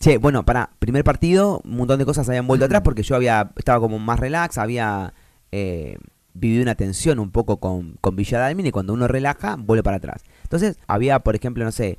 Che, 0.00 0.18
bueno, 0.18 0.44
para 0.44 0.70
primer 0.78 1.02
partido, 1.04 1.60
un 1.64 1.76
montón 1.76 1.98
de 1.98 2.04
cosas 2.04 2.28
habían 2.28 2.46
vuelto 2.46 2.64
atrás 2.66 2.82
porque 2.82 3.02
yo 3.02 3.16
había 3.16 3.50
estaba 3.56 3.80
como 3.80 3.98
más 3.98 4.18
relax, 4.20 4.58
había 4.58 5.14
eh, 5.52 5.96
vivido 6.34 6.62
una 6.62 6.74
tensión 6.76 7.18
un 7.18 7.30
poco 7.30 7.58
con, 7.58 7.96
con 8.00 8.14
Villa 8.16 8.38
Dalmin 8.38 8.66
y 8.66 8.70
cuando 8.70 8.92
uno 8.92 9.08
relaja, 9.08 9.56
vuelve 9.58 9.82
para 9.82 9.96
atrás. 9.96 10.22
Entonces, 10.44 10.78
había, 10.86 11.18
por 11.20 11.34
ejemplo, 11.34 11.64
no 11.64 11.72
sé, 11.72 11.98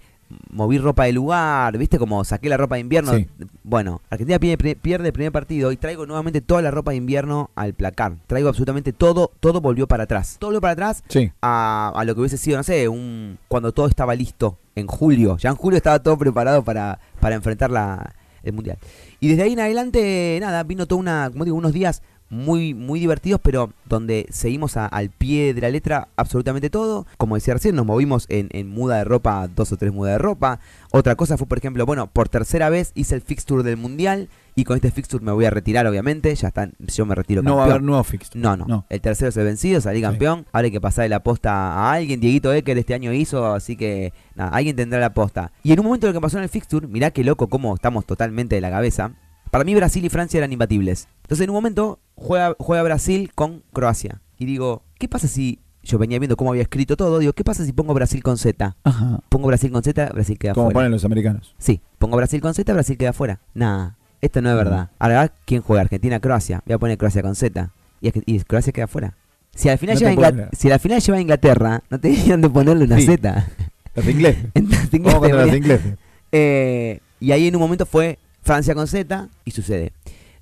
moví 0.51 0.77
ropa 0.77 1.05
de 1.05 1.13
lugar, 1.13 1.77
¿viste? 1.77 1.97
Como 1.97 2.23
saqué 2.23 2.49
la 2.49 2.57
ropa 2.57 2.75
de 2.75 2.81
invierno. 2.81 3.13
Sí. 3.13 3.27
Bueno, 3.63 4.01
Argentina 4.09 4.39
pierde, 4.39 4.75
pierde 4.75 5.07
el 5.07 5.13
primer 5.13 5.31
partido 5.31 5.71
y 5.71 5.77
traigo 5.77 6.05
nuevamente 6.05 6.41
toda 6.41 6.61
la 6.61 6.71
ropa 6.71 6.91
de 6.91 6.97
invierno 6.97 7.49
al 7.55 7.73
placar. 7.73 8.15
Traigo 8.27 8.49
absolutamente 8.49 8.93
todo, 8.93 9.31
todo 9.39 9.61
volvió 9.61 9.87
para 9.87 10.03
atrás. 10.03 10.37
Todo 10.39 10.49
volvió 10.49 10.61
para 10.61 10.73
atrás 10.73 11.03
Sí, 11.07 11.31
a, 11.41 11.91
a 11.95 12.05
lo 12.05 12.13
que 12.13 12.21
hubiese 12.21 12.37
sido, 12.37 12.57
no 12.57 12.63
sé, 12.63 12.87
un 12.87 13.37
cuando 13.47 13.71
todo 13.71 13.87
estaba 13.87 14.15
listo 14.15 14.57
en 14.75 14.87
julio. 14.87 15.37
Ya 15.37 15.49
en 15.49 15.55
julio 15.55 15.77
estaba 15.77 15.99
todo 15.99 16.17
preparado 16.17 16.63
para, 16.63 16.99
para 17.19 17.35
enfrentar 17.35 17.71
la, 17.71 18.15
el 18.43 18.53
mundial. 18.53 18.77
Y 19.19 19.29
desde 19.29 19.43
ahí 19.43 19.53
en 19.53 19.59
adelante, 19.59 20.37
nada, 20.41 20.63
vino 20.63 20.85
toda 20.85 20.99
una, 21.01 21.29
como 21.31 21.45
digo, 21.45 21.57
unos 21.57 21.73
días 21.73 22.01
muy, 22.29 22.73
muy 22.73 22.99
divertidos, 22.99 23.39
pero 23.43 23.71
donde 23.85 24.27
seguimos 24.29 24.77
a- 24.77 24.85
al 24.85 25.09
pie 25.09 25.53
de 25.53 25.61
la 25.61 25.69
letra 25.69 26.07
absolutamente 26.15 26.69
todo. 26.69 27.07
Como 27.17 27.35
decía 27.35 27.53
recién, 27.55 27.75
nos 27.75 27.85
movimos 27.85 28.25
en, 28.29 28.49
en 28.51 28.69
muda 28.69 28.97
de 28.97 29.03
ropa, 29.03 29.47
dos 29.47 29.71
o 29.71 29.77
tres 29.77 29.91
mudas 29.93 30.13
de 30.13 30.17
ropa. 30.19 30.59
Otra 30.91 31.15
cosa 31.15 31.37
fue, 31.37 31.47
por 31.47 31.57
ejemplo, 31.57 31.85
bueno, 31.85 32.07
por 32.07 32.29
tercera 32.29 32.69
vez 32.69 32.91
hice 32.95 33.15
el 33.15 33.21
fixture 33.21 33.63
del 33.63 33.77
mundial. 33.77 34.29
Y 34.55 34.65
con 34.65 34.75
este 34.75 34.91
fixture 34.91 35.23
me 35.23 35.31
voy 35.31 35.45
a 35.45 35.51
retirar, 35.51 35.87
obviamente. 35.87 36.35
Ya 36.35 36.49
está, 36.49 36.69
yo 36.79 37.05
me 37.05 37.15
retiro 37.15 37.41
no 37.41 37.55
va 37.55 37.61
a 37.63 37.65
haber 37.65 37.81
nuevo 37.81 38.03
fix. 38.03 38.35
No, 38.35 38.57
no, 38.57 38.65
No. 38.67 38.85
El 38.89 38.99
tercero 38.99 39.29
es 39.29 39.37
el 39.37 39.45
vencido, 39.45 39.79
salí 39.79 40.01
campeón. 40.01 40.45
Ahora 40.51 40.65
hay 40.65 40.71
que 40.71 40.81
pasarle 40.81 41.07
la 41.09 41.23
posta 41.23 41.51
a 41.53 41.93
alguien. 41.93 42.19
Dieguito 42.19 42.51
Ecker 42.53 42.77
este 42.77 42.93
año 42.93 43.13
hizo, 43.13 43.53
así 43.53 43.77
que 43.77 44.11
nada, 44.35 44.49
alguien 44.51 44.75
tendrá 44.75 44.99
la 44.99 45.13
posta. 45.13 45.53
Y 45.63 45.71
en 45.71 45.79
un 45.79 45.85
momento 45.85 46.07
lo 46.07 46.13
que 46.13 46.19
pasó 46.19 46.37
en 46.37 46.43
el 46.43 46.49
fixture, 46.49 46.87
mirá 46.87 47.11
qué 47.11 47.23
loco 47.23 47.47
cómo 47.47 47.73
estamos 47.73 48.05
totalmente 48.05 48.55
de 48.55 48.61
la 48.61 48.69
cabeza. 48.69 49.13
Para 49.51 49.63
mí 49.63 49.73
Brasil 49.75 50.03
y 50.05 50.09
Francia 50.09 50.37
eran 50.37 50.51
imbatibles. 50.53 51.07
Entonces 51.23 51.43
en 51.43 51.49
un 51.49 51.55
momento 51.55 51.99
juega, 52.15 52.55
juega 52.59 52.83
Brasil 52.83 53.31
con 53.33 53.63
Croacia. 53.73 54.21
Y 54.37 54.45
digo, 54.45 54.83
¿qué 54.99 55.07
pasa 55.07 55.27
si 55.27 55.59
yo 55.83 55.97
venía 55.97 56.19
viendo 56.19 56.37
cómo 56.37 56.51
había 56.51 56.61
escrito 56.63 56.95
todo, 56.97 57.19
digo, 57.19 57.33
¿qué 57.33 57.43
pasa 57.43 57.65
si 57.65 57.71
pongo 57.73 57.93
Brasil 57.93 58.21
con 58.21 58.37
Z? 58.37 58.75
Ajá. 58.83 59.19
Pongo 59.29 59.47
Brasil 59.47 59.71
con 59.71 59.81
Z, 59.83 60.09
Brasil 60.13 60.37
queda 60.37 60.53
Como 60.53 60.67
fuera. 60.67 60.77
ponen 60.77 60.91
los 60.91 61.03
americanos. 61.05 61.55
Sí, 61.57 61.81
pongo 61.97 62.17
Brasil 62.17 62.41
con 62.41 62.53
Z, 62.53 62.71
Brasil 62.73 62.97
queda 62.97 63.13
fuera. 63.13 63.39
Nah, 63.53 63.91
esto 64.21 64.41
no 64.41 64.49
es 64.51 64.55
verdad. 64.55 64.91
Ahora, 64.99 65.33
¿quién 65.45 65.61
juega? 65.61 65.81
Argentina-Croacia. 65.81 66.61
Voy 66.65 66.73
a 66.73 66.77
poner 66.77 66.97
Croacia 66.97 67.21
con 67.21 67.35
Z. 67.35 67.71
Y, 68.01 68.39
Croacia 68.41 68.71
queda 68.73 68.87
fuera. 68.87 69.15
Si 69.55 69.67
al 69.67 69.77
final, 69.77 69.95
No 69.95 70.09
lleva 70.09 70.31
te 70.49 70.55
si 70.55 70.71
al 70.71 70.79
final 70.79 71.01
lleva 71.01 71.17
a 71.17 71.21
Inglaterra, 71.21 71.83
no 71.89 71.99
tenían 71.99 72.39
de 72.41 72.49
ponerle 72.49 72.85
una 72.85 72.97
Sí. 72.97 73.05
Z. 73.07 73.47
Los 73.95 74.07
ingleses. 74.07 74.45
Entonces, 74.53 74.89
Vamos 74.91 75.13
contra 75.19 75.29
los 75.37 75.45
debería- 75.45 75.57
ingleses. 75.57 75.97
Eh, 76.31 76.99
y 77.19 77.31
ahí 77.31 77.47
en 77.47 77.55
un 77.55 77.61
momento 77.61 77.85
fue 77.85 78.19
Francia 78.49 78.73
con 78.73 78.87
Z 78.87 79.29
y 79.45 79.51
sucede. 79.51 79.93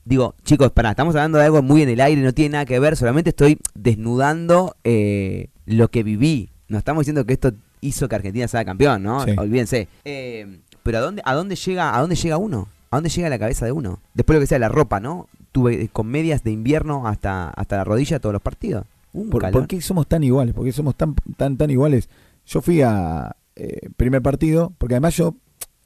Digo, 0.06 0.34
chicos, 0.46 0.72
pará, 0.72 0.92
estamos 0.92 1.14
hablando 1.14 1.40
de 1.40 1.44
algo 1.44 1.62
muy 1.62 1.82
en 1.82 1.90
el 1.90 2.00
aire, 2.00 2.22
no 2.22 2.34
tiene 2.34 2.54
nada 2.54 2.64
que 2.64 2.80
ver, 2.80 2.96
solamente 2.96 3.32
estoy 3.32 3.60
desnudando 3.76 4.78
eh, 4.86 5.50
lo 5.66 5.90
que 5.90 6.04
viví. 6.04 6.50
No 6.70 6.78
estamos 6.78 7.02
diciendo 7.02 7.26
que 7.26 7.34
esto 7.34 7.52
hizo 7.82 8.08
que 8.08 8.16
Argentina 8.16 8.48
sea 8.48 8.64
campeón, 8.64 9.04
¿no? 9.04 9.26
Sí. 9.26 9.32
Olvídense. 9.38 9.90
Eh, 10.06 10.62
pero 10.84 11.00
¿a 11.00 11.02
dónde, 11.02 11.22
¿a 11.26 11.34
dónde 11.34 11.58
llega 11.58 11.98
a 11.98 12.00
dónde 12.00 12.16
llega 12.16 12.38
uno? 12.38 12.70
¿A 12.92 12.96
dónde 12.96 13.10
llega 13.10 13.28
la 13.28 13.40
cabeza 13.40 13.66
de 13.66 13.74
uno? 13.74 14.00
Después 14.14 14.38
lo 14.38 14.40
que 14.40 14.48
sea 14.48 14.60
la 14.60 14.70
ropa, 14.70 15.02
¿no? 15.02 15.28
Tuve 15.52 15.82
eh, 15.82 15.90
con 15.92 16.08
medias 16.08 16.46
de 16.46 16.52
invierno 16.52 17.10
hasta, 17.10 17.50
hasta 17.50 17.76
la 17.76 17.84
rodilla 17.84 18.22
todos 18.22 18.32
los 18.32 18.42
partidos. 18.42 18.86
Un 19.12 19.30
¿Por, 19.30 19.68
qué 19.68 19.82
somos 19.82 20.08
tan 20.08 20.24
iguales? 20.24 20.56
¿Por 20.56 20.64
qué 20.64 20.72
somos 20.72 20.96
tan, 20.96 21.14
tan, 21.36 21.58
tan 21.58 21.70
iguales? 21.70 22.08
Yo 22.46 22.62
fui 22.62 22.82
a 22.82 23.36
eh, 23.58 23.90
primer 23.98 24.22
partido, 24.22 24.72
porque 24.78 24.94
además 24.94 25.18
yo, 25.18 25.36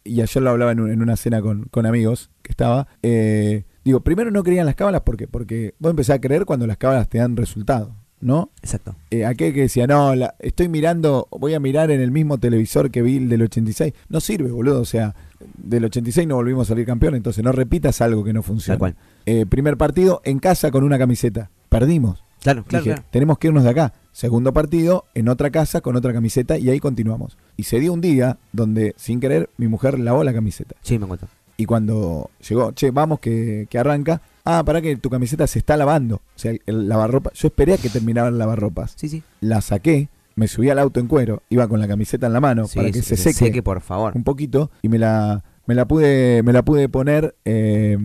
y 0.04 0.22
ayer 0.22 0.42
lo 0.44 0.50
hablaba 0.50 0.72
en, 0.72 0.80
un- 0.80 0.92
en 0.92 1.02
una 1.02 1.16
cena 1.16 1.42
con, 1.42 1.64
con 1.66 1.86
amigos 1.86 2.30
que 2.42 2.52
estaba, 2.52 2.88
eh, 3.04 3.64
digo, 3.86 4.00
primero 4.02 4.32
no 4.32 4.44
creían 4.44 4.66
las 4.66 4.76
cábalas, 4.76 5.02
¿por 5.02 5.18
qué? 5.18 5.28
Porque 5.28 5.76
vos 5.80 5.90
empezás 5.92 6.18
a 6.18 6.22
creer 6.22 6.46
cuando 6.46 6.68
las 6.68 6.78
cábalas 6.78 7.08
te 7.10 7.18
dan 7.20 7.36
resultado, 7.38 7.96
¿no? 8.20 8.52
Exacto. 8.62 8.96
Eh, 9.12 9.26
aquel 9.26 9.54
que 9.54 9.62
decía, 9.62 9.88
no, 9.88 10.16
la- 10.16 10.36
estoy 10.40 10.68
mirando, 10.70 11.28
voy 11.32 11.54
a 11.54 11.60
mirar 11.60 11.92
en 11.92 12.02
el 12.02 12.12
mismo 12.12 12.38
televisor 12.40 12.92
que 12.92 13.02
vi 13.02 13.18
el 13.18 13.30
del 13.30 13.44
86. 13.44 13.94
No 14.10 14.20
sirve, 14.20 14.52
boludo. 14.52 14.82
O 14.82 14.86
sea, 14.86 15.16
del 15.58 15.86
86 15.86 16.28
no 16.28 16.36
volvimos 16.36 16.68
a 16.68 16.70
salir 16.74 16.86
campeón, 16.86 17.16
entonces 17.16 17.44
no 17.44 17.52
repitas 17.52 18.02
algo 18.02 18.24
que 18.24 18.34
no 18.34 18.44
funciona. 18.44 18.74
Tal 18.76 18.80
cual. 18.80 18.96
Eh, 19.26 19.46
primer 19.48 19.78
partido 19.78 20.22
en 20.24 20.40
casa 20.40 20.72
con 20.72 20.84
una 20.84 20.98
camiseta. 20.98 21.50
Perdimos. 21.70 22.24
Claro, 22.42 22.64
claro, 22.64 22.84
Dije, 22.84 22.96
claro. 22.96 23.08
tenemos 23.12 23.38
que 23.38 23.48
irnos 23.48 23.64
de 23.64 23.70
acá. 23.70 23.94
Segundo 24.12 24.52
partido 24.52 25.06
en 25.14 25.30
otra 25.30 25.50
casa 25.52 25.82
con 25.82 25.96
otra 25.96 26.12
camiseta 26.12 26.58
y 26.58 26.70
ahí 26.70 26.80
continuamos. 26.80 27.38
Y 27.56 27.64
se 27.64 27.80
dio 27.80 27.94
un 27.94 28.02
día 28.02 28.38
donde, 28.52 28.94
sin 28.98 29.20
querer, 29.20 29.50
mi 29.58 29.68
mujer 29.68 30.00
lavó 30.00 30.24
la 30.24 30.34
camiseta. 30.34 30.76
Sí, 30.82 30.98
me 31.00 31.06
encuentro. 31.06 31.30
Y 31.58 31.66
cuando 31.66 32.30
llegó, 32.48 32.72
che, 32.72 32.92
vamos 32.92 33.20
que, 33.20 33.68
que 33.70 33.78
arranca. 33.78 34.22
Ah, 34.44 34.64
para 34.66 34.82
que 34.82 34.96
tu 34.98 35.10
camiseta 35.12 35.46
se 35.46 35.60
está 35.60 35.78
lavando. 35.78 36.16
O 36.16 36.40
sea, 36.40 36.52
el, 36.52 36.62
el 36.66 36.90
lavarropa. 36.90 37.32
Yo 37.36 37.48
esperé 37.50 37.76
a 37.76 37.78
que 37.78 37.90
terminara 37.90 38.30
el 38.30 38.38
lavarropas. 38.40 38.94
Sí, 38.96 39.08
sí. 39.08 39.22
La 39.40 39.62
saqué, 39.62 40.10
me 40.36 40.48
subí 40.48 40.70
al 40.72 40.80
auto 40.80 41.00
en 41.00 41.08
cuero, 41.08 41.44
iba 41.50 41.68
con 41.68 41.80
la 41.80 41.88
camiseta 41.88 42.26
en 42.26 42.34
la 42.34 42.40
mano 42.40 42.66
Sí, 42.68 42.78
para 42.80 42.90
que 42.90 43.04
sí, 43.04 43.16
se 43.16 43.34
seque, 43.34 43.62
por 43.62 43.82
favor. 43.82 44.14
un 44.16 44.24
poquito 44.24 44.72
y 44.82 44.90
me 44.90 44.98
la 44.98 45.44
me 45.68 45.76
la 45.76 45.86
pude 45.88 46.42
me 46.42 46.54
la 46.54 46.64
pude 46.64 46.90
poner 46.90 47.36
eh, 47.46 47.98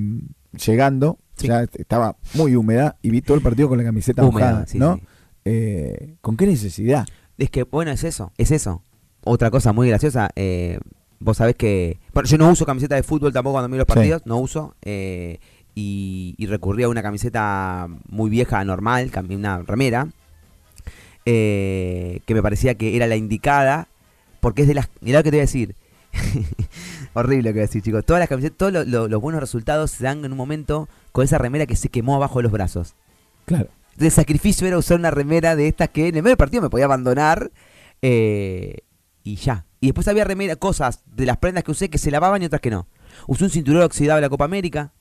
llegando. 0.64 1.18
Sí. 1.36 1.48
Estaba 1.74 2.16
muy 2.34 2.56
húmeda 2.56 2.96
y 3.02 3.10
vi 3.10 3.20
todo 3.20 3.36
el 3.36 3.42
partido 3.42 3.68
con 3.68 3.78
la 3.78 3.84
camiseta 3.84 4.24
Húmeda, 4.24 4.46
mojada, 4.50 4.66
sí, 4.66 4.78
¿no? 4.78 4.96
sí. 4.96 5.02
Eh, 5.44 6.16
¿Con 6.20 6.36
qué 6.36 6.46
necesidad? 6.46 7.06
Es 7.38 7.50
que, 7.50 7.64
bueno, 7.64 7.90
es 7.90 8.04
eso, 8.04 8.32
es 8.38 8.50
eso. 8.50 8.82
Otra 9.22 9.50
cosa 9.50 9.72
muy 9.72 9.88
graciosa, 9.88 10.30
eh, 10.34 10.78
vos 11.20 11.36
sabés 11.36 11.56
que... 11.56 11.98
Bueno, 12.14 12.28
yo 12.28 12.38
no 12.38 12.50
uso 12.50 12.64
camiseta 12.64 12.94
de 12.94 13.02
fútbol 13.02 13.32
tampoco 13.32 13.54
cuando 13.54 13.68
miro 13.68 13.80
los 13.80 13.86
partidos, 13.86 14.22
no 14.24 14.38
uso. 14.38 14.74
eh, 14.82 15.38
y, 15.78 16.34
y 16.38 16.46
recurrí 16.46 16.84
a 16.84 16.88
una 16.88 17.02
camiseta 17.02 17.86
muy 18.08 18.30
vieja, 18.30 18.64
normal, 18.64 19.10
una 19.28 19.58
remera, 19.58 20.08
eh, 21.26 22.20
que 22.24 22.34
me 22.34 22.42
parecía 22.42 22.76
que 22.76 22.96
era 22.96 23.06
la 23.06 23.16
indicada, 23.16 23.88
porque 24.40 24.62
es 24.62 24.68
de 24.68 24.74
las... 24.74 24.88
Mirá 25.02 25.18
lo 25.18 25.22
que 25.24 25.30
te 25.30 25.36
voy 25.36 25.40
a 25.40 25.42
decir. 25.42 25.76
Horrible 27.14 27.42
lo 27.42 27.48
que 27.48 27.52
voy 27.52 27.60
a 27.60 27.66
decir, 27.66 27.82
chicos. 27.82 28.04
Todas 28.04 28.20
las 28.20 28.28
camisetas, 28.28 28.56
todos 28.58 28.72
lo- 28.72 28.84
lo- 28.84 29.08
los 29.08 29.20
buenos 29.20 29.40
resultados 29.40 29.90
se 29.90 30.04
dan 30.04 30.24
en 30.24 30.32
un 30.32 30.38
momento 30.38 30.88
con 31.12 31.24
esa 31.24 31.38
remera 31.38 31.66
que 31.66 31.76
se 31.76 31.88
quemó 31.88 32.14
abajo 32.16 32.38
de 32.38 32.44
los 32.44 32.52
brazos. 32.52 32.94
Claro. 33.46 33.68
El 33.98 34.10
sacrificio 34.10 34.66
era 34.66 34.76
usar 34.76 34.98
una 34.98 35.10
remera 35.10 35.56
de 35.56 35.68
estas 35.68 35.88
que 35.88 36.08
en 36.08 36.16
el 36.16 36.22
medio 36.22 36.32
del 36.32 36.36
partido 36.36 36.62
me 36.62 36.68
podía 36.70 36.84
abandonar 36.84 37.50
eh, 38.02 38.78
y 39.24 39.36
ya. 39.36 39.64
Y 39.80 39.86
después 39.86 40.08
había 40.08 40.24
remera, 40.24 40.56
cosas 40.56 41.00
de 41.06 41.24
las 41.26 41.38
prendas 41.38 41.64
que 41.64 41.70
usé 41.70 41.88
que 41.88 41.98
se 41.98 42.10
lavaban 42.10 42.42
y 42.42 42.46
otras 42.46 42.60
que 42.60 42.70
no. 42.70 42.86
Usé 43.26 43.44
un 43.44 43.50
cinturón 43.50 43.82
oxidado 43.82 44.16
de 44.16 44.22
la 44.22 44.28
Copa 44.28 44.44
América. 44.44 44.92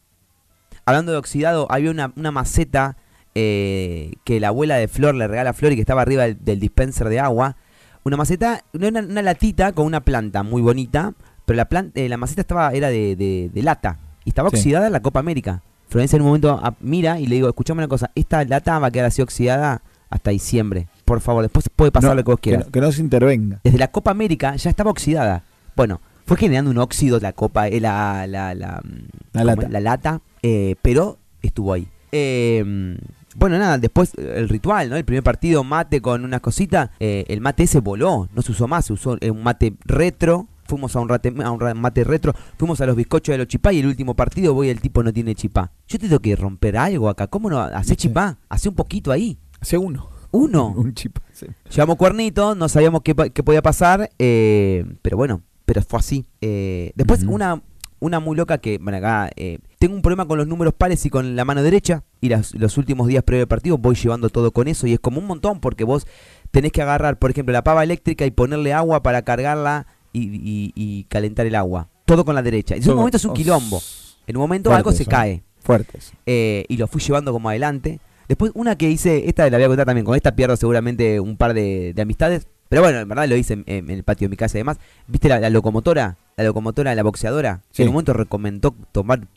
Hablando 0.85 1.11
de 1.11 1.17
oxidado, 1.17 1.67
había 1.69 1.91
una, 1.91 2.13
una 2.15 2.31
maceta 2.31 2.95
eh, 3.33 4.13
que 4.23 4.39
la 4.39 4.49
abuela 4.49 4.75
de 4.75 4.87
Flor 4.87 5.15
le 5.15 5.27
regala 5.27 5.49
a 5.49 5.53
Flor 5.53 5.71
y 5.73 5.75
que 5.75 5.81
estaba 5.81 6.01
arriba 6.01 6.23
del, 6.23 6.43
del 6.45 6.59
dispenser 6.59 7.09
de 7.09 7.19
agua. 7.19 7.57
Una 8.05 8.17
maceta, 8.17 8.63
una, 8.73 8.99
una 8.99 9.21
latita 9.23 9.71
con 9.71 9.87
una 9.87 9.99
planta 10.01 10.43
muy 10.43 10.61
bonita, 10.61 11.13
pero 11.45 11.57
la, 11.57 11.65
planta, 11.65 11.99
la 12.01 12.17
maceta 12.17 12.41
estaba 12.41 12.69
era 12.71 12.89
de, 12.89 13.15
de- 13.15 13.49
de 13.51 13.63
lata 13.63 13.97
y 14.23 14.29
estaba 14.29 14.51
Sí. 14.51 14.57
oxidada 14.57 14.85
en 14.85 14.93
la 14.93 14.99
Copa 14.99 15.19
América. 15.19 15.63
Florencia 15.89 16.17
en 16.17 16.21
un 16.21 16.27
momento 16.27 16.59
ah, 16.61 16.75
mira 16.81 17.19
y 17.19 17.25
le 17.25 17.35
digo, 17.37 17.47
escuchame 17.47 17.79
una 17.79 17.87
cosa, 17.87 18.11
esta 18.13 18.43
lata 18.45 18.77
va 18.77 18.87
a 18.87 18.91
quedar 18.91 19.07
así 19.07 19.23
oxidada 19.23 19.81
hasta 20.11 20.29
diciembre. 20.29 20.87
Por 21.03 21.19
favor, 21.19 21.41
después 21.41 21.67
puede 21.75 21.91
pasar 21.91 22.11
No, 22.11 22.15
lo 22.15 22.23
que 22.23 22.31
vos 22.31 22.39
que, 22.39 22.49
quieras. 22.51 22.67
no, 22.67 22.71
que 22.71 22.79
no 22.81 22.91
se 22.91 23.01
intervenga. 23.01 23.59
Desde 23.63 23.79
la 23.79 23.87
Copa 23.89 24.11
América 24.11 24.55
ya 24.55 24.69
estaba 24.69 24.91
oxidada. 24.91 25.43
Bueno, 25.75 25.99
fue 26.27 26.37
generando 26.37 26.69
un 26.69 26.77
óxido 26.77 27.19
la 27.19 27.33
copa, 27.33 27.67
eh, 27.69 27.79
la, 27.81 28.27
la, 28.27 28.53
la, 28.53 28.81
mm, 28.83 28.99
La 29.33 29.41
¿cómo 29.41 29.45
lata. 29.55 29.69
la 29.69 29.79
lata, 29.79 30.21
eh, 30.43 30.75
pero 30.83 31.17
estuvo 31.41 31.73
ahí. 31.73 31.87
Eh, 32.11 32.97
bueno, 33.35 33.57
nada, 33.59 33.77
después 33.77 34.13
eh, 34.17 34.33
el 34.37 34.49
ritual, 34.49 34.89
¿no? 34.89 34.95
El 34.95 35.05
primer 35.05 35.23
partido, 35.23 35.63
mate 35.63 36.01
con 36.01 36.23
unas 36.23 36.41
cositas. 36.41 36.89
eh, 36.99 37.25
el 37.27 37.41
mate 37.41 37.63
ese 37.63 37.79
voló, 37.79 38.27
no 38.33 38.41
se 38.41 38.51
usó 38.51 38.67
más, 38.67 38.85
se 38.85 38.93
usó 38.93 39.17
eh, 39.21 39.31
un 39.31 39.43
mate 39.43 39.73
retro. 39.85 40.47
Fuimos 40.67 40.95
a 40.95 40.99
un, 40.99 41.07
rate- 41.09 41.31
a 41.43 41.51
un 41.51 41.79
mate 41.79 42.03
retro, 42.03 42.33
fuimos 42.57 42.81
a 42.81 42.87
los 42.87 42.95
bizcochos 42.95 43.33
de 43.33 43.37
los 43.37 43.47
chipá 43.47 43.71
y 43.71 43.81
el 43.81 43.85
último 43.85 44.15
partido 44.15 44.51
voy 44.55 44.69
el 44.69 44.81
tipo 44.81 45.03
no 45.03 45.13
tiene 45.13 45.35
chipá. 45.35 45.71
Yo 45.87 45.99
te 45.99 46.07
tengo 46.07 46.19
que 46.19 46.35
romper 46.35 46.75
algo 46.75 47.07
acá. 47.07 47.27
¿Cómo 47.27 47.51
no? 47.51 47.59
Hacé 47.59 47.95
chipá, 47.95 48.39
hace 48.49 48.69
un 48.69 48.73
poquito 48.73 49.11
ahí. 49.11 49.37
Hace 49.61 49.77
uno. 49.77 50.09
Uno. 50.31 50.69
Un 50.75 50.95
chip. 50.95 51.19
sí. 51.33 51.45
Llevamos 51.69 51.97
cuernito, 51.97 52.55
no 52.55 52.67
sabíamos 52.67 53.03
qué, 53.03 53.13
qué 53.31 53.43
podía 53.43 53.61
pasar, 53.61 54.09
eh, 54.17 54.83
pero 55.03 55.17
bueno, 55.17 55.43
pero 55.65 55.83
fue 55.83 55.99
así. 55.99 56.25
Eh, 56.41 56.91
después 56.95 57.21
una, 57.25 57.61
una 57.99 58.19
muy 58.19 58.35
loca 58.35 58.57
que, 58.57 58.79
bueno, 58.79 58.97
acá 58.97 59.29
eh, 59.35 59.59
tengo 59.79 59.95
un 59.95 60.01
problema 60.01 60.25
con 60.27 60.37
los 60.37 60.47
números 60.47 60.73
pares 60.73 61.05
y 61.05 61.09
con 61.09 61.35
la 61.35 61.45
mano 61.45 61.61
derecha, 61.63 62.03
y 62.21 62.29
las- 62.29 62.53
los 62.55 62.77
últimos 62.77 63.07
días 63.07 63.23
previo 63.23 63.43
al 63.43 63.47
partido 63.47 63.77
voy 63.77 63.95
llevando 63.95 64.29
todo 64.29 64.51
con 64.51 64.67
eso, 64.67 64.87
y 64.87 64.93
es 64.93 64.99
como 64.99 65.19
un 65.19 65.27
montón, 65.27 65.59
porque 65.59 65.83
vos 65.83 66.07
tenés 66.51 66.71
que 66.71 66.81
agarrar, 66.81 67.19
por 67.19 67.31
ejemplo, 67.31 67.53
la 67.53 67.63
pava 67.63 67.83
eléctrica 67.83 68.25
y 68.25 68.31
ponerle 68.31 68.73
agua 68.73 69.03
para 69.03 69.21
cargarla 69.23 69.87
y, 70.13 70.21
y- 70.35 70.71
y 70.75 71.03
calentar 71.05 71.45
el 71.45 71.55
agua. 71.55 71.89
Todo 72.05 72.23
con 72.23 72.35
la 72.35 72.41
derecha. 72.41 72.75
En 72.75 72.89
un 72.89 72.95
momento 72.97 73.17
es 73.17 73.25
un 73.25 73.31
os- 73.31 73.37
quilombo. 73.37 73.81
En 74.27 74.37
un 74.37 74.41
momento 74.41 74.73
algo 74.73 74.91
se 74.91 75.03
eso. 75.03 75.11
cae 75.11 75.43
Fuertes. 75.59 76.13
eh, 76.25 76.65
y 76.69 76.77
lo 76.77 76.87
fui 76.87 77.01
llevando 77.01 77.31
como 77.33 77.49
adelante. 77.49 77.99
Después, 78.27 78.51
una 78.55 78.75
que 78.77 78.89
hice, 78.89 79.27
esta 79.27 79.49
la 79.49 79.57
voy 79.57 79.65
a 79.65 79.67
contar 79.67 79.85
también, 79.85 80.05
con 80.05 80.15
esta 80.15 80.35
pierdo 80.35 80.55
seguramente 80.55 81.19
un 81.19 81.37
par 81.37 81.53
de, 81.53 81.93
de 81.93 82.01
amistades, 82.01 82.47
pero 82.69 82.81
bueno, 82.81 82.99
en 82.99 83.07
verdad 83.07 83.27
lo 83.27 83.35
hice 83.35 83.53
en, 83.53 83.63
en 83.67 83.89
el 83.91 84.03
patio 84.03 84.25
de 84.25 84.29
mi 84.29 84.35
casa 84.37 84.57
y 84.57 84.61
demás. 84.61 84.77
¿Viste 85.07 85.29
la, 85.29 85.39
la 85.39 85.49
locomotora? 85.51 86.17
La 86.37 86.43
locomotora, 86.43 86.95
la 86.95 87.03
boxeadora, 87.03 87.61
Sí. 87.71 87.83
en 87.83 87.89
un 87.89 87.93
momento 87.93 88.13
recomendó 88.13 88.73
tomar 88.91 89.27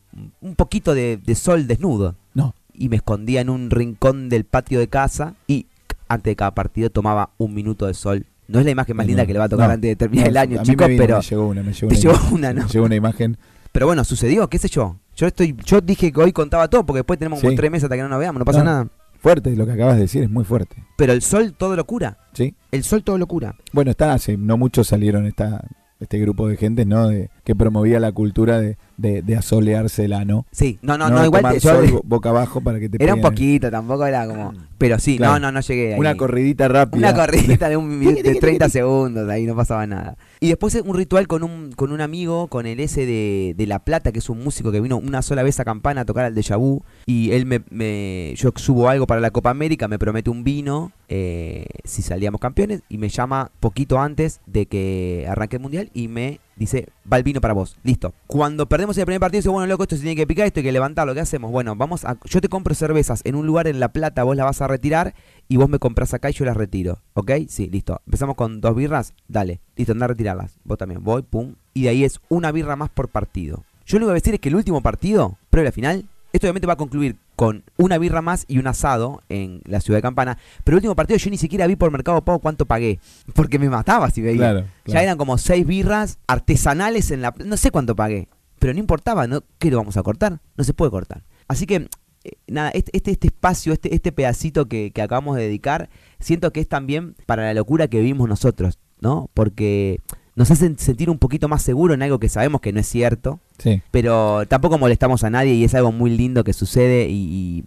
un 0.40 0.54
poquito 0.54 0.94
de, 0.94 1.16
de 1.24 1.34
sol 1.34 1.66
desnudo 1.66 2.14
No. 2.34 2.54
y 2.74 2.88
me 2.88 2.96
escondía 2.96 3.40
en 3.40 3.50
un 3.50 3.70
rincón 3.70 4.28
del 4.28 4.44
patio 4.44 4.78
de 4.78 4.88
casa 4.88 5.34
y 5.46 5.66
antes 6.08 6.30
de 6.30 6.36
cada 6.36 6.54
partido 6.54 6.90
tomaba 6.90 7.30
un 7.38 7.54
minuto 7.54 7.86
de 7.86 7.94
sol. 7.94 8.26
No 8.46 8.58
es 8.60 8.64
la 8.64 8.70
imagen 8.70 8.96
más 8.96 9.06
linda 9.06 9.26
que 9.26 9.32
le 9.34 9.38
va 9.38 9.44
a 9.44 9.48
tocar 9.48 9.68
No. 9.68 9.74
antes 9.74 9.90
de 9.90 9.96
terminar 9.96 10.28
el 10.28 10.34
No, 10.34 10.40
año, 10.40 10.56
a 10.58 10.62
mí 10.62 10.66
chicos, 10.68 10.86
pero, 10.96 11.16
me 11.16 11.22
llegó 11.22 11.46
una, 11.48 11.62
me 11.62 11.72
llegó 11.72 11.88
te 11.88 11.94
una 11.94 12.00
llegó 12.12 12.34
una, 12.34 12.52
¿no? 12.54 12.62
Me 12.62 12.68
llegó 12.68 12.86
una 12.86 12.94
imagen. 12.96 13.36
pero 13.72 13.86
bueno, 13.86 14.04
sucedió, 14.04 14.48
qué 14.48 14.58
sé 14.58 14.68
yo. 14.68 14.96
Yo 15.16 15.26
estoy, 15.26 15.54
yo 15.64 15.80
dije 15.80 16.12
que 16.12 16.20
hoy 16.20 16.32
contaba 16.32 16.68
todo 16.68 16.86
porque 16.86 16.98
después 17.00 17.18
tenemos 17.18 17.40
como 17.40 17.50
Sí. 17.50 17.56
tres 17.56 17.70
meses 17.70 17.84
hasta 17.84 17.96
que 17.96 18.02
no 18.02 18.08
nos 18.08 18.18
veamos, 18.20 18.38
no 18.38 18.44
pasa 18.44 18.64
nada. 18.64 18.88
Fuerte, 19.20 19.54
lo 19.56 19.66
que 19.66 19.72
acabas 19.72 19.96
de 19.96 20.02
decir 20.02 20.22
es 20.22 20.30
muy 20.30 20.44
fuerte. 20.44 20.76
Pero 20.96 21.12
el 21.12 21.22
sol 21.22 21.52
todo 21.58 21.74
lo 21.74 21.84
cura. 21.84 22.18
¿Sí? 22.32 22.54
El 22.70 22.84
sol 22.84 23.02
todo 23.02 23.18
lo 23.18 23.26
cura. 23.26 23.56
Bueno, 23.72 23.90
está 23.90 24.12
hace 24.12 24.36
no 24.36 24.56
mucho 24.56 24.84
salieron 24.84 25.26
esta, 25.26 25.64
este 26.00 26.18
grupo 26.18 26.46
de 26.48 26.56
gente, 26.56 26.84
¿no? 26.84 27.08
De, 27.08 27.28
que 27.44 27.54
promovía 27.56 27.98
la 27.98 28.12
cultura 28.12 28.60
de, 28.60 28.76
de, 28.96 29.22
de 29.22 29.36
asolearse 29.36 30.04
el 30.04 30.12
ano. 30.12 30.46
Sí, 30.52 30.78
no, 30.82 30.96
no, 30.98 31.08
no, 31.10 31.24
igual 31.24 31.42
tomar 31.42 31.54
te- 31.54 31.60
sol 31.60 31.86
bo- 31.90 32.02
boca 32.04 32.28
abajo 32.28 32.60
para 32.60 32.78
que 32.78 32.88
te 32.88 33.02
era 33.02 33.14
un 33.14 33.20
poquito, 33.20 33.70
tampoco 33.70 34.06
era 34.06 34.26
como. 34.26 34.52
Pero 34.78 34.98
sí, 35.00 35.16
Claro. 35.16 35.34
no, 35.34 35.40
no, 35.40 35.52
no 35.52 35.60
llegué 35.60 35.94
ahí. 35.94 35.98
Una 36.00 36.16
corridita 36.16 36.68
rápida. 36.68 36.98
Una 36.98 37.14
corridita 37.14 37.68
de 37.68 37.76
un 37.76 37.98
de 38.22 38.34
30 38.36 38.68
segundos, 38.68 39.28
ahí 39.28 39.44
no 39.44 39.56
pasaba 39.56 39.86
nada. 39.86 40.16
Y 40.40 40.48
después 40.48 40.74
un 40.84 40.96
ritual 40.96 41.26
con 41.26 41.42
un, 41.42 41.72
con 41.72 41.90
un 41.90 42.00
amigo, 42.00 42.46
con 42.46 42.66
el 42.66 42.78
S 42.78 43.04
de, 43.04 43.54
de 43.56 43.66
La 43.66 43.80
Plata, 43.80 44.12
que 44.12 44.20
es 44.20 44.28
un 44.28 44.42
músico 44.44 44.70
que 44.70 44.80
vino 44.80 44.96
una 44.98 45.22
sola 45.22 45.42
vez 45.42 45.58
a 45.58 45.64
Campana 45.64 46.02
a 46.02 46.04
tocar 46.04 46.24
al 46.24 46.34
Vu. 46.58 46.82
Y 47.06 47.32
él 47.32 47.44
me, 47.46 47.62
me- 47.70 48.34
yo 48.36 48.52
subo 48.54 48.88
algo 48.88 49.06
para 49.08 49.20
la 49.20 49.30
Copa 49.32 49.50
América, 49.50 49.88
me 49.88 49.98
promete 49.98 50.30
un 50.30 50.44
vino 50.44 50.92
eh, 51.08 51.66
si 51.84 52.02
salíamos 52.02 52.40
campeones. 52.40 52.82
Y 52.88 52.98
me 52.98 53.08
llama 53.08 53.50
poquito 53.60 53.98
antes 53.98 54.40
de 54.46 54.66
que 54.66 55.26
arranque 55.28 55.56
el 55.56 55.62
mundial 55.62 55.90
y 55.94 56.08
me 56.08 56.40
dice, 56.56 56.88
va 57.10 57.16
el 57.16 57.22
vino 57.22 57.40
para 57.40 57.54
vos. 57.54 57.76
Listo. 57.82 58.14
Cuando 58.26 58.68
perdemos 58.68 58.96
el 58.98 59.04
primer 59.04 59.20
partido, 59.20 59.38
dice, 59.38 59.48
bueno, 59.48 59.66
loco, 59.66 59.84
esto 59.84 59.96
se 59.96 60.02
tiene 60.02 60.16
que 60.16 60.26
picar, 60.26 60.46
esto 60.46 60.60
hay 60.60 60.64
que 60.64 60.72
levantarlo. 60.72 61.14
¿Qué 61.14 61.20
hacemos? 61.20 61.50
Bueno, 61.50 61.74
vamos 61.76 62.04
a. 62.04 62.18
Yo 62.24 62.40
te 62.40 62.48
compro 62.48 62.74
cervezas 62.74 63.22
en 63.24 63.34
un 63.34 63.46
lugar 63.46 63.66
en 63.66 63.80
La 63.80 63.92
Plata, 63.92 64.24
vos 64.24 64.36
las 64.36 64.46
vas 64.46 64.60
a 64.60 64.68
retirar 64.68 65.14
y 65.48 65.56
vos 65.56 65.68
me 65.68 65.78
compras 65.78 66.14
acá 66.14 66.30
y 66.30 66.34
yo 66.34 66.44
las 66.44 66.56
retiro. 66.56 67.02
¿Ok? 67.14 67.32
Sí, 67.48 67.68
listo. 67.68 68.00
Empezamos 68.06 68.36
con 68.36 68.60
dos 68.60 68.74
birras, 68.74 69.14
dale. 69.28 69.60
Listo, 69.76 69.92
anda 69.92 70.04
a 70.04 70.08
retirarlas. 70.08 70.58
Vos 70.64 70.78
también. 70.78 71.02
Voy, 71.02 71.22
pum. 71.22 71.54
Y 71.74 71.82
de 71.84 71.88
ahí 71.90 72.04
es 72.04 72.20
una 72.28 72.52
birra 72.52 72.76
más 72.76 72.90
por 72.90 73.08
partido. 73.08 73.64
Yo 73.86 73.98
lo 73.98 74.04
que 74.04 74.10
voy 74.10 74.12
a 74.12 74.14
decir 74.20 74.34
es 74.34 74.40
que 74.40 74.50
el 74.50 74.56
último 74.56 74.82
partido, 74.82 75.38
previo 75.48 75.68
a 75.68 75.70
la 75.70 75.72
final, 75.72 76.08
esto 76.32 76.46
obviamente 76.46 76.66
va 76.66 76.74
a 76.74 76.76
concluir 76.76 77.16
con 77.38 77.62
una 77.76 77.98
birra 77.98 78.20
más 78.20 78.44
y 78.48 78.58
un 78.58 78.66
asado 78.66 79.22
en 79.28 79.62
la 79.64 79.80
ciudad 79.80 79.98
de 79.98 80.02
Campana. 80.02 80.38
Pero 80.64 80.74
el 80.74 80.78
último 80.78 80.96
partido 80.96 81.18
yo 81.18 81.30
ni 81.30 81.38
siquiera 81.38 81.68
vi 81.68 81.76
por 81.76 81.92
Mercado 81.92 82.24
Pago 82.24 82.40
cuánto 82.40 82.66
pagué. 82.66 82.98
Porque 83.32 83.60
me 83.60 83.70
mataba 83.70 84.10
si 84.10 84.22
veía. 84.22 84.38
Claro, 84.38 84.66
Ya 84.86 85.04
eran 85.04 85.16
como 85.16 85.38
seis 85.38 85.64
birras 85.64 86.18
artesanales 86.26 87.12
en 87.12 87.22
la... 87.22 87.32
No 87.44 87.56
sé 87.56 87.70
cuánto 87.70 87.94
pagué. 87.94 88.26
Pero 88.58 88.72
no 88.72 88.80
importaba, 88.80 89.28
¿no? 89.28 89.44
¿Qué 89.60 89.70
lo 89.70 89.76
vamos 89.76 89.96
a 89.96 90.02
cortar? 90.02 90.40
No 90.56 90.64
se 90.64 90.74
puede 90.74 90.90
cortar. 90.90 91.22
Así 91.46 91.64
que, 91.64 91.88
eh, 92.24 92.32
nada, 92.48 92.70
este, 92.70 92.90
este, 92.96 93.12
este 93.12 93.28
espacio, 93.28 93.72
este, 93.72 93.94
este 93.94 94.10
pedacito 94.10 94.66
que, 94.66 94.90
que 94.90 95.00
acabamos 95.00 95.36
de 95.36 95.42
dedicar, 95.42 95.90
siento 96.18 96.52
que 96.52 96.58
es 96.58 96.66
también 96.68 97.14
para 97.24 97.44
la 97.44 97.54
locura 97.54 97.86
que 97.86 97.98
vivimos 97.98 98.28
nosotros, 98.28 98.80
¿no? 99.00 99.30
Porque 99.32 100.00
nos 100.34 100.50
hacen 100.50 100.76
sentir 100.76 101.08
un 101.08 101.18
poquito 101.18 101.46
más 101.46 101.62
seguro 101.62 101.94
en 101.94 102.02
algo 102.02 102.18
que 102.18 102.28
sabemos 102.28 102.62
que 102.62 102.72
no 102.72 102.80
es 102.80 102.88
cierto, 102.88 103.38
Sí. 103.58 103.82
pero 103.90 104.46
tampoco 104.46 104.78
molestamos 104.78 105.24
a 105.24 105.30
nadie 105.30 105.54
y 105.54 105.64
es 105.64 105.74
algo 105.74 105.90
muy 105.92 106.16
lindo 106.16 106.44
que 106.44 106.52
sucede 106.52 107.08
y, 107.08 107.14
y- 107.14 107.64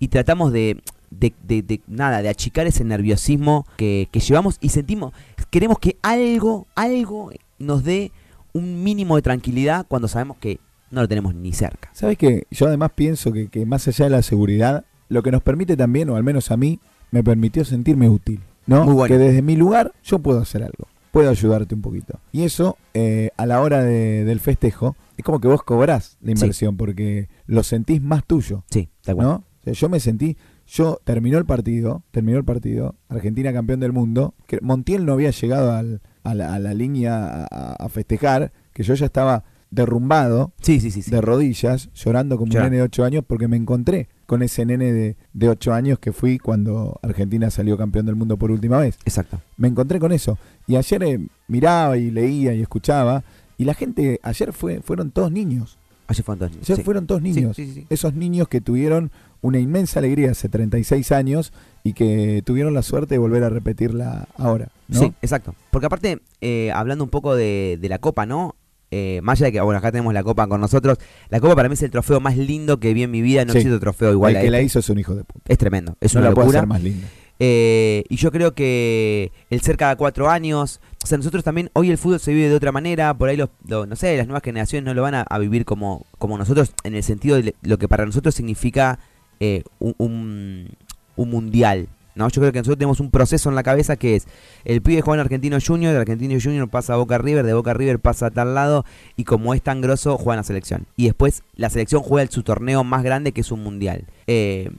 y 0.00 0.08
tratamos 0.08 0.52
de, 0.52 0.80
de, 1.10 1.32
de- 1.46 1.62
de- 1.62 1.80
nada, 1.86 2.22
de 2.22 2.28
achicar 2.28 2.66
ese 2.66 2.84
nerviosismo 2.84 3.66
que, 3.76 4.08
que 4.10 4.20
llevamos 4.20 4.58
y 4.60 4.68
sentimos, 4.70 5.12
queremos 5.50 5.78
que 5.78 5.96
algo, 6.02 6.66
algo 6.74 7.30
nos 7.58 7.84
dé 7.84 8.10
un 8.52 8.82
mínimo 8.82 9.16
de 9.16 9.22
tranquilidad 9.22 9.86
cuando 9.88 10.08
sabemos 10.08 10.36
que 10.38 10.58
no 10.90 11.02
lo 11.02 11.08
tenemos 11.08 11.34
ni 11.34 11.52
cerca. 11.52 11.90
¿Sabes 11.92 12.16
qué? 12.18 12.44
Yo 12.50 12.66
además 12.66 12.90
pienso 12.94 13.32
que, 13.32 13.48
que 13.48 13.66
más 13.66 13.86
allá 13.88 14.06
de 14.06 14.10
la 14.10 14.22
seguridad, 14.22 14.84
lo 15.08 15.22
que 15.22 15.30
nos 15.30 15.42
permite 15.42 15.76
también, 15.76 16.08
o 16.10 16.16
al 16.16 16.24
menos 16.24 16.50
a 16.50 16.56
mí, 16.56 16.80
me 17.10 17.22
permitió 17.22 17.64
sentirme 17.64 18.08
útil. 18.08 18.40
¿No? 18.66 18.84
Muy 18.84 18.94
bueno. 18.94 19.14
Que 19.14 19.18
desde 19.18 19.42
mi 19.42 19.56
lugar 19.56 19.92
yo 20.04 20.18
puedo 20.18 20.40
hacer 20.40 20.62
algo. 20.62 20.86
Puedo 21.18 21.30
ayudarte 21.30 21.74
un 21.74 21.82
poquito. 21.82 22.20
Y 22.30 22.44
eso, 22.44 22.76
eh, 22.94 23.30
a 23.36 23.44
la 23.44 23.60
hora 23.60 23.82
de- 23.82 24.24
del 24.24 24.38
festejo, 24.38 24.94
es 25.16 25.24
como 25.24 25.40
que 25.40 25.48
vos 25.48 25.64
cobrás 25.64 26.16
la 26.20 26.26
Sí. 26.28 26.30
inversión 26.32 26.76
porque 26.76 27.28
lo 27.46 27.64
sentís 27.64 28.00
más 28.00 28.24
tuyo. 28.24 28.62
Sí. 28.70 28.88
¿no? 29.08 29.32
O 29.32 29.44
sea, 29.64 29.72
yo 29.72 29.88
me 29.88 29.98
sentí, 29.98 30.36
yo 30.68 31.00
terminó 31.02 31.38
el 31.38 31.44
partido, 31.44 32.04
terminó 32.12 32.38
el 32.38 32.44
partido, 32.44 32.94
Argentina 33.08 33.52
campeón 33.52 33.80
del 33.80 33.92
mundo, 33.92 34.34
que 34.46 34.60
Montiel 34.62 35.04
no 35.06 35.14
había 35.14 35.30
llegado 35.30 35.72
al- 35.72 36.02
a, 36.22 36.34
la, 36.34 36.54
a 36.54 36.58
la 36.60 36.72
línea 36.72 37.46
a, 37.50 37.72
a 37.72 37.88
festejar, 37.88 38.52
que 38.72 38.84
yo 38.84 38.94
ya 38.94 39.06
estaba 39.06 39.42
derrumbado, 39.72 40.52
Sí, 40.60 40.78
sí, 40.78 40.90
sí. 40.92 41.02
sí. 41.02 41.10
de 41.10 41.20
rodillas, 41.20 41.90
llorando 41.94 42.36
como 42.38 42.52
un 42.54 42.62
nene 42.62 42.76
de 42.76 42.82
8 42.82 43.02
años, 43.04 43.24
porque 43.26 43.48
me 43.48 43.56
encontré 43.56 44.08
con 44.28 44.42
ese 44.42 44.66
nene 44.66 44.92
de, 44.92 45.16
de 45.32 45.48
8 45.48 45.72
años 45.72 45.98
que 45.98 46.12
fui 46.12 46.38
cuando 46.38 47.00
Argentina 47.02 47.50
salió 47.50 47.78
campeón 47.78 48.04
del 48.04 48.14
mundo 48.14 48.36
por 48.36 48.50
última 48.50 48.76
vez. 48.76 48.98
Exacto. 49.06 49.40
Me 49.56 49.68
encontré 49.68 49.98
con 49.98 50.12
eso. 50.12 50.36
Y 50.66 50.76
ayer 50.76 51.02
eh, 51.02 51.18
miraba 51.46 51.96
y 51.96 52.10
leía 52.10 52.52
y 52.52 52.60
escuchaba, 52.60 53.24
y 53.56 53.64
la 53.64 53.72
gente, 53.72 54.20
ayer 54.22 54.52
fue, 54.52 54.82
fueron 54.82 55.12
todos 55.12 55.32
niños. 55.32 55.78
Ayer 56.08 56.22
fueron 56.22 56.40
dos 56.40 56.50
niños. 56.50 56.68
Ayer 56.68 56.76
sí. 56.76 56.82
fueron 56.82 57.06
todos 57.06 57.22
niños 57.22 57.56
sí, 57.56 57.66
sí, 57.68 57.72
sí. 57.72 57.86
esos 57.88 58.12
niños 58.12 58.48
que 58.48 58.60
tuvieron 58.60 59.10
una 59.40 59.60
inmensa 59.60 60.00
alegría 60.00 60.32
hace 60.32 60.50
36 60.50 61.10
años 61.12 61.54
y 61.82 61.94
que 61.94 62.42
tuvieron 62.44 62.74
la 62.74 62.82
suerte 62.82 63.14
de 63.14 63.18
volver 63.18 63.44
a 63.44 63.48
repetirla 63.48 64.28
ahora. 64.36 64.68
¿no? 64.88 65.00
Sí, 65.00 65.14
exacto. 65.22 65.54
Porque 65.70 65.86
aparte, 65.86 66.20
eh, 66.42 66.70
hablando 66.72 67.02
un 67.02 67.10
poco 67.10 67.34
de, 67.34 67.78
de 67.80 67.88
la 67.88 67.98
copa, 67.98 68.26
¿no? 68.26 68.56
Eh, 68.90 69.20
más 69.22 69.38
allá 69.38 69.46
de 69.46 69.52
que, 69.52 69.60
bueno, 69.60 69.78
acá 69.78 69.92
tenemos 69.92 70.14
la 70.14 70.22
copa 70.22 70.46
con 70.46 70.60
nosotros, 70.60 70.98
la 71.28 71.40
copa 71.40 71.54
para 71.56 71.68
mí 71.68 71.74
es 71.74 71.82
el 71.82 71.90
trofeo 71.90 72.20
más 72.20 72.36
lindo 72.36 72.80
que 72.80 72.94
vi 72.94 73.02
en 73.02 73.10
mi 73.10 73.20
vida. 73.20 73.44
No 73.44 73.52
Sí. 73.52 73.58
existe 73.58 73.78
trofeo 73.78 74.12
igual 74.12 74.32
El 74.32 74.36
a 74.38 74.40
que 74.42 74.50
la 74.50 74.58
este. 74.58 74.66
hizo 74.66 74.78
es 74.78 74.88
un 74.88 74.98
hijo 74.98 75.14
de 75.14 75.24
puta. 75.24 75.44
Es 75.46 75.58
tremendo, 75.58 75.96
es 76.00 76.14
no 76.14 76.20
una 76.20 76.30
la 76.30 76.34
puede 76.34 76.46
locura. 76.46 76.58
hacer 76.60 76.68
más 76.68 76.82
linda. 76.82 77.06
Eh, 77.40 78.02
y 78.08 78.16
yo 78.16 78.32
creo 78.32 78.52
que 78.54 79.30
el 79.50 79.60
ser 79.60 79.76
cada 79.76 79.94
cuatro 79.96 80.28
años, 80.28 80.80
o 81.04 81.06
sea, 81.06 81.18
nosotros 81.18 81.44
también, 81.44 81.70
hoy 81.74 81.90
el 81.90 81.96
fútbol 81.98 82.18
se 82.18 82.32
vive 82.32 82.48
de 82.48 82.54
otra 82.56 82.72
manera, 82.72 83.14
por 83.14 83.28
ahí 83.28 83.36
los, 83.36 83.50
lo- 83.68 83.86
no 83.86 83.94
sé, 83.94 84.16
las 84.16 84.26
nuevas 84.26 84.42
generaciones 84.42 84.84
no 84.86 84.94
lo 84.94 85.02
van 85.02 85.14
a, 85.14 85.22
a 85.22 85.38
vivir 85.38 85.64
como, 85.64 86.04
como 86.18 86.36
nosotros, 86.36 86.72
en 86.82 86.96
el 86.96 87.02
sentido 87.04 87.36
de 87.40 87.54
lo 87.62 87.78
que 87.78 87.86
para 87.88 88.04
nosotros 88.06 88.34
significa 88.34 88.98
eh, 89.38 89.62
un, 89.78 89.94
un- 89.98 90.68
un 91.14 91.30
mundial. 91.30 91.88
¿No? 92.18 92.28
Yo 92.28 92.40
creo 92.42 92.52
que 92.52 92.58
nosotros 92.58 92.76
tenemos 92.78 93.00
un 93.00 93.10
proceso 93.10 93.48
en 93.48 93.54
la 93.54 93.62
cabeza 93.62 93.96
que 93.96 94.16
es 94.16 94.26
el 94.64 94.82
pibe 94.82 95.00
juega 95.00 95.20
en 95.22 95.26
Argentino 95.26 95.56
Junior, 95.64 95.94
de 95.94 96.00
Argentino 96.00 96.38
Junior 96.42 96.68
pasa 96.68 96.94
a 96.94 96.96
Boca 96.96 97.16
River, 97.16 97.46
de 97.46 97.54
Boca 97.54 97.72
River 97.72 97.98
pasa 98.00 98.26
a 98.26 98.30
tal 98.30 98.54
lado, 98.54 98.84
y 99.16 99.24
como 99.24 99.54
es 99.54 99.62
tan 99.62 99.80
grosso, 99.80 100.18
juega 100.18 100.34
en 100.34 100.38
la 100.38 100.44
selección. 100.44 100.86
Y 100.96 101.06
después 101.06 101.42
la 101.54 101.70
selección 101.70 102.02
juega 102.02 102.22
el- 102.24 102.28
su 102.28 102.42
torneo 102.42 102.84
más 102.84 103.02
grande 103.02 103.32
que 103.32 103.40
es 103.40 103.50
un 103.52 103.62
mundial. 103.62 104.04
Eh, 104.26 104.70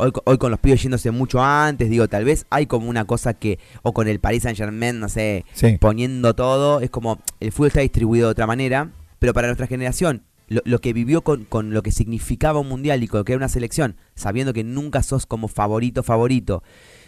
Hoy, 0.00 0.12
hoy 0.26 0.38
con 0.38 0.52
los 0.52 0.60
pibes 0.60 0.80
yéndose 0.80 1.10
mucho 1.10 1.42
antes, 1.42 1.90
digo, 1.90 2.06
tal 2.06 2.24
vez 2.24 2.46
hay 2.50 2.66
como 2.66 2.88
una 2.88 3.04
cosa 3.04 3.34
que, 3.34 3.58
o 3.82 3.92
con 3.92 4.06
el 4.06 4.20
Paris 4.20 4.44
Saint 4.44 4.56
Germain, 4.56 5.00
no 5.00 5.08
sé, 5.08 5.44
Sí. 5.54 5.76
poniendo 5.80 6.34
todo, 6.36 6.78
es 6.78 6.88
como 6.88 7.18
el 7.40 7.50
fútbol 7.50 7.66
está 7.66 7.80
distribuido 7.80 8.28
de 8.28 8.30
otra 8.30 8.46
manera, 8.46 8.90
pero 9.18 9.34
para 9.34 9.48
nuestra 9.48 9.66
generación, 9.66 10.22
lo, 10.48 10.62
lo 10.64 10.80
que 10.80 10.92
vivió 10.92 11.22
con, 11.22 11.44
con 11.44 11.72
lo 11.72 11.82
que 11.82 11.92
significaba 11.92 12.60
un 12.60 12.68
mundial 12.68 13.02
y 13.02 13.08
con 13.08 13.20
lo 13.20 13.24
que 13.24 13.32
era 13.32 13.38
una 13.38 13.48
selección, 13.48 13.96
sabiendo 14.14 14.52
que 14.52 14.64
nunca 14.64 15.02
sos 15.02 15.26
como 15.26 15.48
favorito, 15.48 16.02
favorito, 16.02 16.62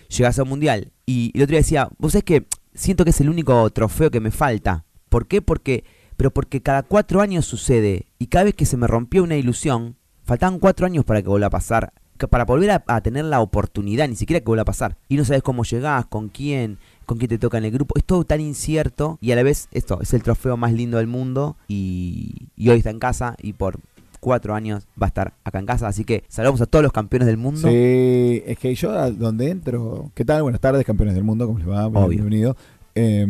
llegas 0.09 0.39
a 0.39 0.43
un 0.43 0.51
mundial. 0.51 0.93
Y 1.07 1.33
el 1.35 1.43
otro 1.43 1.53
día 1.53 1.61
decía, 1.61 1.89
vos 1.99 2.13
sabés 2.13 2.25
que 2.25 2.47
siento 2.75 3.05
que 3.05 3.11
es 3.11 3.21
el 3.21 3.29
único 3.29 3.69
trofeo 3.71 4.11
que 4.11 4.21
me 4.21 4.31
falta. 4.31 4.85
¿Por 5.09 5.27
qué? 5.27 5.43
Porque, 5.43 5.85
pero 6.17 6.31
porque 6.31 6.63
cada 6.63 6.83
cuatro 6.83 7.21
años 7.21 7.47
sucede, 7.47 8.07
y 8.19 8.27
cada 8.29 8.45
vez 8.45 8.55
que 8.55 8.67
se 8.67 8.77
me 8.77 8.87
rompió 8.87 9.23
una 9.23 9.37
ilusión, 9.37 9.97
faltaban 10.23 10.59
cuatro 10.59 10.87
años 10.87 11.05
para 11.05 11.23
que 11.23 11.29
vuelva 11.29 11.49
a 11.49 11.51
pasar. 11.51 11.93
que 12.19 12.29
Para 12.29 12.45
volver 12.45 12.71
a, 12.71 12.85
a 12.87 13.01
tener 13.01 13.25
la 13.25 13.41
oportunidad, 13.41 14.09
ni 14.09 14.17
siquiera 14.17 14.41
que 14.41 14.47
vuelva 14.47 14.63
a 14.63 14.67
pasar. 14.67 14.99
Y 15.09 15.17
no 15.17 15.25
sabes 15.25 15.43
cómo 15.43 15.65
llegás, 15.65 16.07
con 16.07 16.29
quién, 16.29 16.79
con 17.11 17.19
quién 17.19 17.29
te 17.29 17.39
toca 17.39 17.59
en 17.59 17.65
el 17.65 17.73
grupo. 17.73 17.99
Es 17.99 18.05
todo 18.05 18.23
tan 18.23 18.41
incierto. 18.41 19.19
Y 19.21 19.33
a 19.33 19.35
la 19.35 19.43
vez, 19.43 19.67
esto 19.73 19.99
es 20.01 20.15
el 20.15 20.23
trofeo 20.23 20.57
más 20.57 20.73
lindo 20.73 20.99
del 20.99 21.09
mundo. 21.09 21.57
Y, 21.67 22.51
y 22.55 22.69
hoy 22.69 22.79
está 22.79 22.91
en 22.91 23.01
casa. 23.01 23.35
Y 23.43 23.55
por 23.55 23.81
cuatro 24.21 24.55
años 24.55 24.87
va 24.91 25.07
a 25.07 25.09
estar 25.09 25.35
acá 25.43 25.59
en 25.59 25.67
casa. 25.67 25.89
Así 25.89 26.05
que 26.05 26.23
saludamos 26.29 26.61
a 26.61 26.67
todos 26.67 26.85
los 26.85 26.93
campeones 26.93 27.27
del 27.27 27.37
mundo. 27.37 27.69
Sí, 27.69 28.45
es 28.47 28.57
que 28.59 28.73
yo 28.77 28.93
a 28.93 29.11
donde 29.11 29.51
entro, 29.51 30.13
¿qué 30.15 30.25
tal? 30.25 30.45
Buenas 30.45 30.61
tardes, 30.61 30.87
campeones 30.87 31.17
del 31.17 31.25
mundo, 31.25 31.49
¿cómo 31.49 31.59
les 31.59 31.69
va? 31.69 31.89
Obvio. 31.89 32.07
Bienvenido. 32.07 32.57
Eh, 32.95 33.27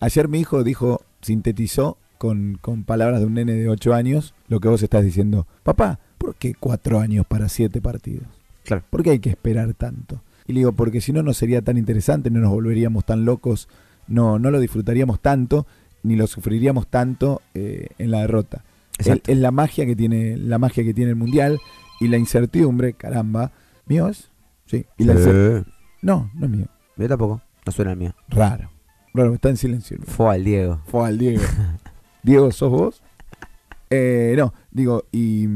ayer 0.00 0.26
mi 0.26 0.40
hijo 0.40 0.64
dijo, 0.64 1.02
sintetizó 1.22 1.98
con, 2.18 2.58
con 2.60 2.82
palabras 2.82 3.20
de 3.20 3.26
un 3.26 3.34
nene 3.34 3.52
de 3.52 3.68
8 3.68 3.94
años 3.94 4.34
lo 4.48 4.58
que 4.58 4.66
vos 4.66 4.82
estás 4.82 5.04
diciendo. 5.04 5.46
Papá, 5.62 6.00
¿por 6.18 6.34
qué 6.34 6.52
4 6.58 6.98
años 6.98 7.24
para 7.28 7.48
7 7.48 7.80
partidos? 7.80 8.26
Claro. 8.64 8.82
¿Por 8.90 9.04
qué 9.04 9.10
hay 9.10 9.20
que 9.20 9.30
esperar 9.30 9.72
tanto? 9.74 10.20
Y 10.48 10.54
le 10.54 10.60
digo, 10.60 10.72
porque 10.72 11.00
si 11.00 11.12
no, 11.12 11.22
no 11.22 11.34
sería 11.34 11.62
tan 11.62 11.76
interesante, 11.76 12.30
no 12.30 12.40
nos 12.40 12.50
volveríamos 12.50 13.04
tan 13.04 13.24
locos, 13.26 13.68
no, 14.08 14.38
no 14.38 14.50
lo 14.50 14.58
disfrutaríamos 14.58 15.20
tanto, 15.20 15.66
ni 16.02 16.16
lo 16.16 16.26
sufriríamos 16.26 16.88
tanto 16.88 17.42
eh, 17.54 17.88
en 17.98 18.10
la 18.10 18.22
derrota. 18.22 18.64
Es, 18.98 19.20
la 19.38 19.50
magia 19.50 19.86
que 19.86 19.94
tiene, 19.94 20.36
la 20.38 20.58
magia 20.58 20.82
que 20.82 20.94
tiene 20.94 21.10
el 21.10 21.16
mundial 21.16 21.60
y 22.00 22.08
la 22.08 22.16
incertidumbre, 22.16 22.94
caramba. 22.94 23.52
¿Mío 23.86 24.08
es? 24.08 24.30
Sí. 24.66 24.86
Y 24.96 25.04
la 25.04 25.16
Sí. 25.16 25.70
No, 26.02 26.30
no 26.34 26.46
es 26.46 26.50
mío. 26.50 26.66
Yo 26.96 27.08
tampoco. 27.08 27.42
No 27.66 27.72
suena 27.72 27.92
el 27.92 27.98
mío. 27.98 28.14
Raro. 28.28 28.70
Raro, 29.12 29.34
está 29.34 29.50
en 29.50 29.56
silencio. 29.58 29.98
Fue 30.04 30.34
al 30.34 30.44
Diego. 30.44 30.80
Fue 30.86 31.06
al 31.06 31.18
Diego. 31.18 31.42
Diego, 32.22 32.50
¿sos 32.52 32.70
vos? 32.70 33.02
Eh, 33.90 34.34
no, 34.36 34.52
digo, 34.70 35.04
y, 35.12 35.46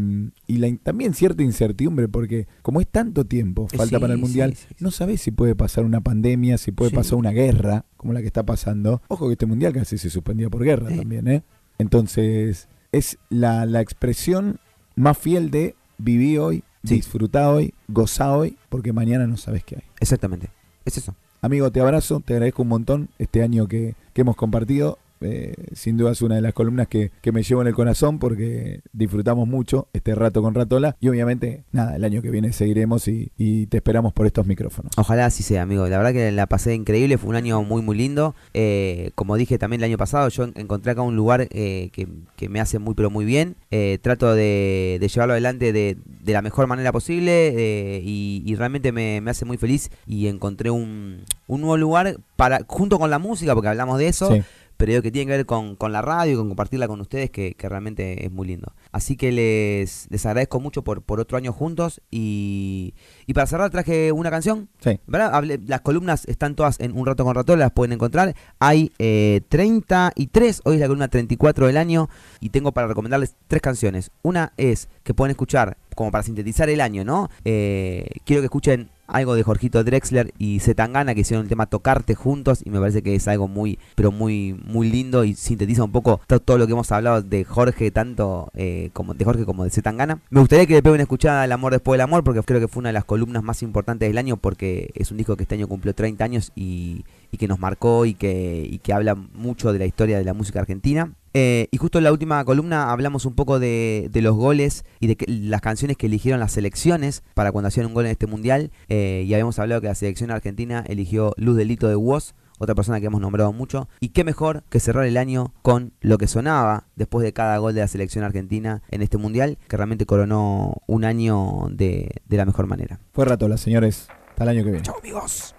y 0.47 0.57
la 0.57 0.75
también 0.83 1.13
cierta 1.13 1.43
incertidumbre, 1.43 2.09
porque 2.09 2.47
como 2.63 2.81
es 2.81 2.89
tanto 2.89 3.27
tiempo, 3.27 3.69
Eh, 3.73 3.77
falta 3.77 3.97
sí, 3.97 4.01
para 4.01 4.15
el 4.15 4.21
Mundial, 4.21 4.55
sí, 4.55 4.67
sí. 4.69 4.75
no 4.81 4.91
sabés 4.91 5.21
si 5.21 5.31
puede 5.31 5.55
pasar 5.55 5.85
una 5.85 6.01
pandemia, 6.01 6.57
si 6.57 6.73
puede 6.73 6.91
pasar 6.93 7.17
una 7.19 7.31
guerra, 7.31 7.85
como 7.97 8.13
la 8.15 8.21
que 8.21 8.27
está 8.27 8.45
pasando. 8.45 9.03
Ojo 9.09 9.27
que 9.27 9.33
este 9.33 9.47
Mundial 9.47 9.73
casi 9.75 9.99
se 9.99 10.09
suspendía 10.09 10.49
por 10.49 10.65
guerra 10.65 10.89
también, 10.89 11.29
¿eh? 11.29 11.43
Entonces, 11.79 12.69
es 12.91 13.19
la, 13.29 13.67
la 13.67 13.81
expresión 13.81 14.61
más 14.97 15.19
fiel 15.19 15.51
de 15.51 15.75
viví 15.99 16.39
hoy, 16.39 16.65
disfrutá 16.83 17.51
hoy, 17.51 17.75
gozá 17.89 18.37
hoy, 18.37 18.57
porque 18.69 18.93
mañana 18.93 19.27
no 19.27 19.37
sabes 19.37 19.63
qué 19.65 19.77
hay. 19.77 19.83
Exactamente. 20.01 20.49
Es 20.85 20.97
eso. 20.97 21.15
Amigo, 21.41 21.71
te 21.71 21.81
abrazo, 21.81 22.21
te 22.25 22.35
agradezco 22.35 22.63
un 22.63 22.69
montón 22.69 23.09
este 23.19 23.43
año 23.43 23.67
que, 23.67 23.95
que 24.13 24.21
hemos 24.21 24.37
compartido. 24.37 24.99
Eh, 25.25 25.55
sin 25.73 25.97
duda 25.97 26.13
es 26.13 26.23
una 26.23 26.35
de 26.37 26.41
las 26.41 26.53
columnas 26.53 26.89
que, 26.89 27.11
que 27.21 27.33
me 27.33 27.43
llevo 27.43 27.61
en 27.63 27.69
el 27.69 27.75
corazón 27.75 28.19
porque 28.19 28.81
disfrutamos 28.93 29.47
mucho 29.49 29.89
este 29.93 30.15
rato 30.15 30.43
con 30.43 30.55
Ratola 30.55 30.97
y 31.01 31.09
obviamente, 31.09 31.65
nada, 31.73 31.97
el 31.97 32.05
año 32.05 32.23
que 32.23 32.31
viene 32.31 32.53
seguiremos 32.53 33.09
y, 33.09 33.31
y 33.37 33.67
te 33.67 33.79
esperamos 33.79 34.13
por 34.13 34.27
estos 34.27 34.47
micrófonos. 34.47 34.93
Ojalá 34.97 35.27
así 35.27 35.43
sea, 35.43 35.63
amigo. 35.63 35.89
La 35.89 35.99
verdad 35.99 36.13
que 36.13 36.33
la 36.33 36.47
pasé 36.47 36.75
increíble, 36.75 37.19
fue 37.19 37.31
un 37.31 37.37
año 37.37 37.63
muy, 37.63 37.83
muy 37.83 37.97
lindo. 37.97 38.35
Eh, 38.55 39.11
como 39.15 39.37
dije 39.37 39.59
también 39.59 39.81
el 39.81 39.85
año 39.91 39.99
pasado, 39.99 40.29
yo 40.29 40.45
en- 40.45 40.53
encontré 40.57 40.93
acá 40.93 41.03
un 41.03 41.17
lugar 41.17 41.49
eh, 41.51 41.91
que, 41.93 42.09
que 42.37 42.49
me 42.49 42.61
hace 42.61 42.79
muy, 42.79 42.95
pero 42.95 43.11
muy 43.11 43.25
bien. 43.25 43.57
Eh, 43.71 43.99
trato 44.03 44.35
de, 44.35 44.99
de 45.01 45.09
llevarlo 45.09 45.33
adelante 45.35 45.73
de, 45.73 45.97
de 46.25 46.33
la 46.33 46.43
mejor 46.43 46.67
manera 46.67 46.93
posible 46.93 47.49
eh, 47.57 48.03
y, 48.05 48.43
y 48.45 48.55
realmente 48.55 48.93
me, 48.93 49.21
me 49.21 49.31
hace 49.31 49.45
muy 49.45 49.57
feliz. 49.57 49.91
Y 50.07 50.27
encontré 50.27 50.71
un, 50.71 51.21
un 51.47 51.61
nuevo 51.61 51.77
lugar 51.77 52.17
para 52.37 52.61
junto 52.67 52.99
con 52.99 53.11
la 53.11 53.19
música, 53.19 53.55
porque 53.55 53.69
hablamos 53.69 53.99
de 53.99 54.09
eso. 54.09 54.33
Sí. 54.33 54.43
Pero 54.83 54.91
digo 54.91 55.03
que 55.03 55.13
tiene 55.13 55.31
que 55.31 55.37
ver 55.37 55.47
con, 55.47 55.77
con 55.77 55.93
la 55.93 56.03
radio 56.03 56.33
y 56.33 56.37
con 56.37 56.49
compartirla 56.49 56.89
con 56.89 57.01
ustedes, 57.01 57.31
que, 57.31 57.55
que 57.55 57.69
realmente 57.69 58.27
es 58.27 58.33
muy 58.33 58.49
lindo. 58.49 58.73
Así 58.91 59.15
que 59.17 59.31
les, 59.31 60.09
les 60.11 60.27
agradezco 60.27 60.59
mucho 60.59 60.83
por, 60.83 61.03
por 61.03 61.21
otro 61.21 61.39
año 61.39 61.53
juntos 61.53 62.01
y, 62.11 62.93
y 63.29 63.33
para 63.33 63.47
cerrar 63.47 63.71
traje 63.71 64.11
una 64.11 64.29
canción. 64.33 64.69
Sí. 64.81 64.99
¿verdad? 65.07 65.35
Hablé- 65.35 65.61
las 65.69 65.83
columnas 65.83 66.25
están 66.27 66.57
todas 66.57 66.81
en 66.81 66.99
Un 66.99 67.07
Rato 67.07 67.23
con 67.25 67.33
Ratón, 67.37 67.61
las 67.61 67.71
pueden 67.71 67.93
encontrar. 67.93 68.35
Hay 68.59 68.91
eh, 68.99 69.43
33, 69.49 70.63
hoy 70.65 70.75
es 70.75 70.81
la 70.81 70.87
columna 70.89 71.07
34 71.07 71.69
del 71.69 71.77
año 71.77 72.09
y 72.41 72.49
tengo 72.49 72.73
para 72.73 72.89
recomendarles 72.89 73.37
tres 73.47 73.63
canciones. 73.63 74.11
Una 74.23 74.53
es 74.57 74.89
que 75.05 75.15
pueden 75.15 75.31
escuchar, 75.31 75.77
como 75.95 76.11
para 76.11 76.25
sintetizar 76.25 76.69
el 76.71 76.81
año, 76.81 77.05
¿no? 77.05 77.29
Eh, 77.45 78.09
quiero 78.25 78.43
que 78.43 78.47
escuchen 78.47 78.91
algo 79.13 79.35
de 79.35 79.43
Jorgito 79.43 79.85
Drexler 79.85 80.33
y 80.39 80.59
Zetangana 80.61 81.15
que 81.15 81.21
hicieron 81.21 81.45
el 81.45 81.49
tema 81.49 81.67
Tocarte 81.67 82.15
juntos 82.15 82.63
y 82.65 82.71
me 82.71 82.81
parece 82.81 83.03
que 83.03 83.15
es 83.15 83.29
algo 83.29 83.47
muy, 83.49 83.79
pero 83.95 84.11
muy, 84.11 84.61
muy 84.65 84.91
lindo 84.91 85.25
y 85.25 85.35
sintetiza 85.35 85.85
un 85.85 85.93
poco 85.93 86.21
to- 86.27 86.41
todo 86.41 86.59
lo 86.59 86.67
que 86.67 86.73
hemos 86.73 86.91
hablado 86.93 87.23
de 87.23 87.45
Jorge, 87.45 87.91
tanto 87.91 88.51
eh, 88.55 88.91
como 88.93 89.15
de 89.15 89.25
Jorge 89.25 89.45
como 89.45 89.65
de 89.65 89.71
Zetangana. 89.71 90.21
Me 90.31 90.41
gustaría 90.41 90.67
que 90.67 90.75
le 90.75 90.83
peguen 90.83 90.95
una 90.95 91.03
escuchada 91.03 91.43
al 91.43 91.53
amor 91.53 91.73
después 91.73 91.95
del 91.95 92.03
amor 92.03 92.25
porque 92.25 92.43
creo 92.43 92.61
que 92.61 92.69
fue 92.69 92.81
una 92.81 92.89
de 92.89 92.95
las 92.95 93.05
columnas 93.05 93.43
más 93.43 93.63
importantes 93.63 94.09
del 94.09 94.19
año 94.19 94.37
porque 94.37 94.91
es 94.95 95.11
un 95.11 95.19
disco 95.19 95.37
que 95.37 95.45
este 95.45 95.55
año 95.55 95.69
cumplió 95.69 95.95
30 95.95 96.25
años 96.25 96.53
y, 96.57 97.05
y 97.31 97.37
que 97.37 97.47
nos 97.49 97.59
marcó 97.59 98.07
y 98.07 98.15
que 98.15 98.93
habla 98.93 99.15
mucho 99.15 99.73
de 99.73 99.79
la 99.79 99.87
historia 99.87 100.19
de 100.19 100.25
la 100.25 100.35
música 100.35 100.61
argentina. 100.61 101.13
Eh, 101.35 101.69
y 101.71 101.77
justo 101.77 101.99
en 101.99 102.05
la 102.05 102.13
última 102.13 102.45
columna 102.45 102.91
hablamos 102.91 103.25
un 103.25 103.35
poco 103.35 103.59
de, 103.59 104.09
de 104.11 104.23
los 104.23 104.37
goles 104.37 104.85
y 105.01 105.07
de 105.07 105.17
que, 105.17 105.27
las 105.29 105.61
canciones 105.61 105.97
que 105.97 106.07
eligieron 106.07 106.41
las 106.41 106.53
selecciones 106.53 107.23
para 107.35 107.53
cuando 107.53 107.69
hacían 107.69 107.87
un 107.87 107.95
gol 107.95 108.07
en 108.07 108.13
este 108.13 108.27
mundial. 108.27 108.71
Eh, 108.89 109.25
y 109.27 109.33
habíamos 109.35 109.59
hablado 109.59 109.81
que 109.81 109.89
la 109.89 109.95
selección 109.95 110.31
argentina 110.31 110.85
eligió 110.87 111.33
Luz 111.37 111.57
Delito 111.57 111.89
de 111.89 111.97
Woz, 111.97 112.35
otra 112.59 112.75
persona 112.75 113.01
que 113.01 113.07
hemos 113.07 113.21
nombrado 113.21 113.53
mucho. 113.53 113.89
Y 114.01 114.11
qué 114.11 114.25
mejor 114.25 114.63
que 114.69 114.81
cerrar 114.81 115.05
el 115.07 115.17
año 115.17 115.53
con 115.63 115.93
lo 116.01 116.19
que 116.19 116.27
sonaba 116.27 116.87
después 116.97 117.25
de 117.25 117.33
cada 117.33 117.59
gol 117.59 117.75
de 117.75 117.81
la 117.81 117.89
selección 117.89 118.25
argentina 118.25 118.83
en 118.91 119.03
este 119.03 119.19
mundial, 119.19 119.59
que 119.69 119.77
realmente 119.77 120.07
coronó 120.07 120.77
un 120.87 121.05
año 121.05 121.69
de, 121.71 122.11
de 122.27 122.37
la 122.37 122.45
mejor 122.45 122.67
manera. 122.67 123.01
Fue 123.13 123.25
Ratola, 123.25 123.57
señores. 123.57 124.09
Hasta 124.31 124.45
el 124.45 124.51
año 124.51 124.65
que 124.65 124.71
viene. 124.71 124.83
Chau 124.83 124.99
amigos. 124.99 125.55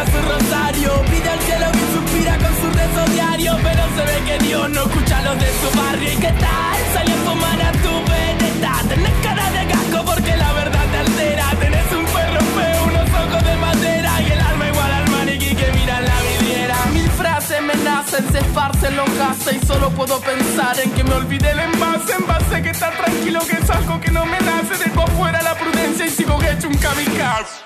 Besa 0.00 0.12
su 0.12 0.28
rosario. 0.28 1.02
Pide 1.10 1.28
al 1.28 1.40
cielo 1.40 1.66
y 1.74 1.94
suspira 1.94 2.38
con 2.38 2.54
su 2.60 2.78
rezo 2.78 3.12
diario. 3.12 3.56
Pero 3.62 3.82
se 3.96 4.02
ve 4.04 4.24
que 4.26 4.44
Dios 4.44 4.70
no 4.70 4.82
escucha 4.82 5.18
a 5.18 5.22
los 5.22 5.38
de 5.38 5.50
su 5.60 5.78
barrio. 5.78 6.12
¿Y 6.12 6.16
qué 6.16 6.32
tal? 6.32 6.78
Salió 6.92 7.14
a 7.14 7.18
fumar 7.18 7.62
a 7.62 7.72
tu 7.72 7.92
veneta. 8.10 8.72
Tenés 8.88 9.12
cara 9.22 9.50
de 9.50 9.64
gasco 9.66 10.04
porque 10.04 10.36
la 10.36 10.52
verdad 10.52 10.84
te 10.92 10.98
altera. 10.98 11.44
Tenés 11.58 11.92
un 11.92 12.04
perro 12.04 12.40
feo, 12.56 12.84
unos 12.84 13.08
ojos 13.22 13.44
de 13.44 13.56
madera. 13.56 14.20
Y 14.22 14.32
el 14.32 14.40
alma 14.40 14.68
igual 14.68 14.92
al 14.92 15.10
maniquí 15.10 15.54
que 15.54 15.72
mira 15.72 15.98
en 15.98 16.04
la 16.04 16.18
vidriera. 16.28 16.76
Mil 16.92 17.10
frases 17.10 17.62
me 17.62 17.74
nacen, 17.76 18.32
se 18.32 18.38
esparcen 18.38 18.96
los 18.96 19.10
gases. 19.18 19.62
Y 19.62 19.66
solo 19.66 19.90
puedo 19.90 20.20
pensar 20.20 20.78
en 20.80 20.90
que 20.92 21.04
me 21.04 21.14
olvidé 21.14 21.50
el 21.50 21.60
envase. 21.60 22.14
Envase 22.18 22.62
que 22.62 22.70
está 22.70 22.90
tranquilo, 22.90 23.40
que 23.48 23.56
es 23.56 23.70
algo 23.70 24.00
que 24.00 24.10
no 24.10 24.24
me 24.26 24.38
nace. 24.40 24.76
Dejo 24.82 25.02
afuera 25.02 25.42
la 25.42 25.54
prudencia 25.56 26.06
y 26.06 26.10
sigo 26.10 26.38
hecho 26.42 26.68
un 26.68 26.76
kamikaze. 26.76 27.59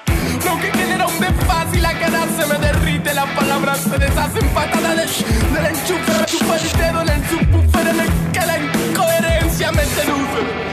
Lo 0.44 0.61
que 0.61 0.68
tiene 0.70 0.96
nombre 0.96 1.28
fácil, 1.46 1.83
la 1.83 1.92
cara 1.98 2.26
se 2.37 2.46
me 2.46 2.59
derrite, 2.59 3.14
las 3.14 3.28
palabras 3.30 3.80
se 3.80 3.98
deshacen 3.98 4.48
patadales 4.50 5.24
del 5.52 5.66
enchufe, 5.66 6.24
chupa 6.26 6.57
el 6.57 6.72
dedo 6.78 7.02
en 7.02 7.09
el 7.09 7.28
subwoofer, 7.28 7.88
en 7.88 8.00
el 8.00 8.09
que 8.33 8.46
la 8.46 8.59
incoherencia 8.59 9.72
me 9.72 9.85
seduce. 9.85 10.63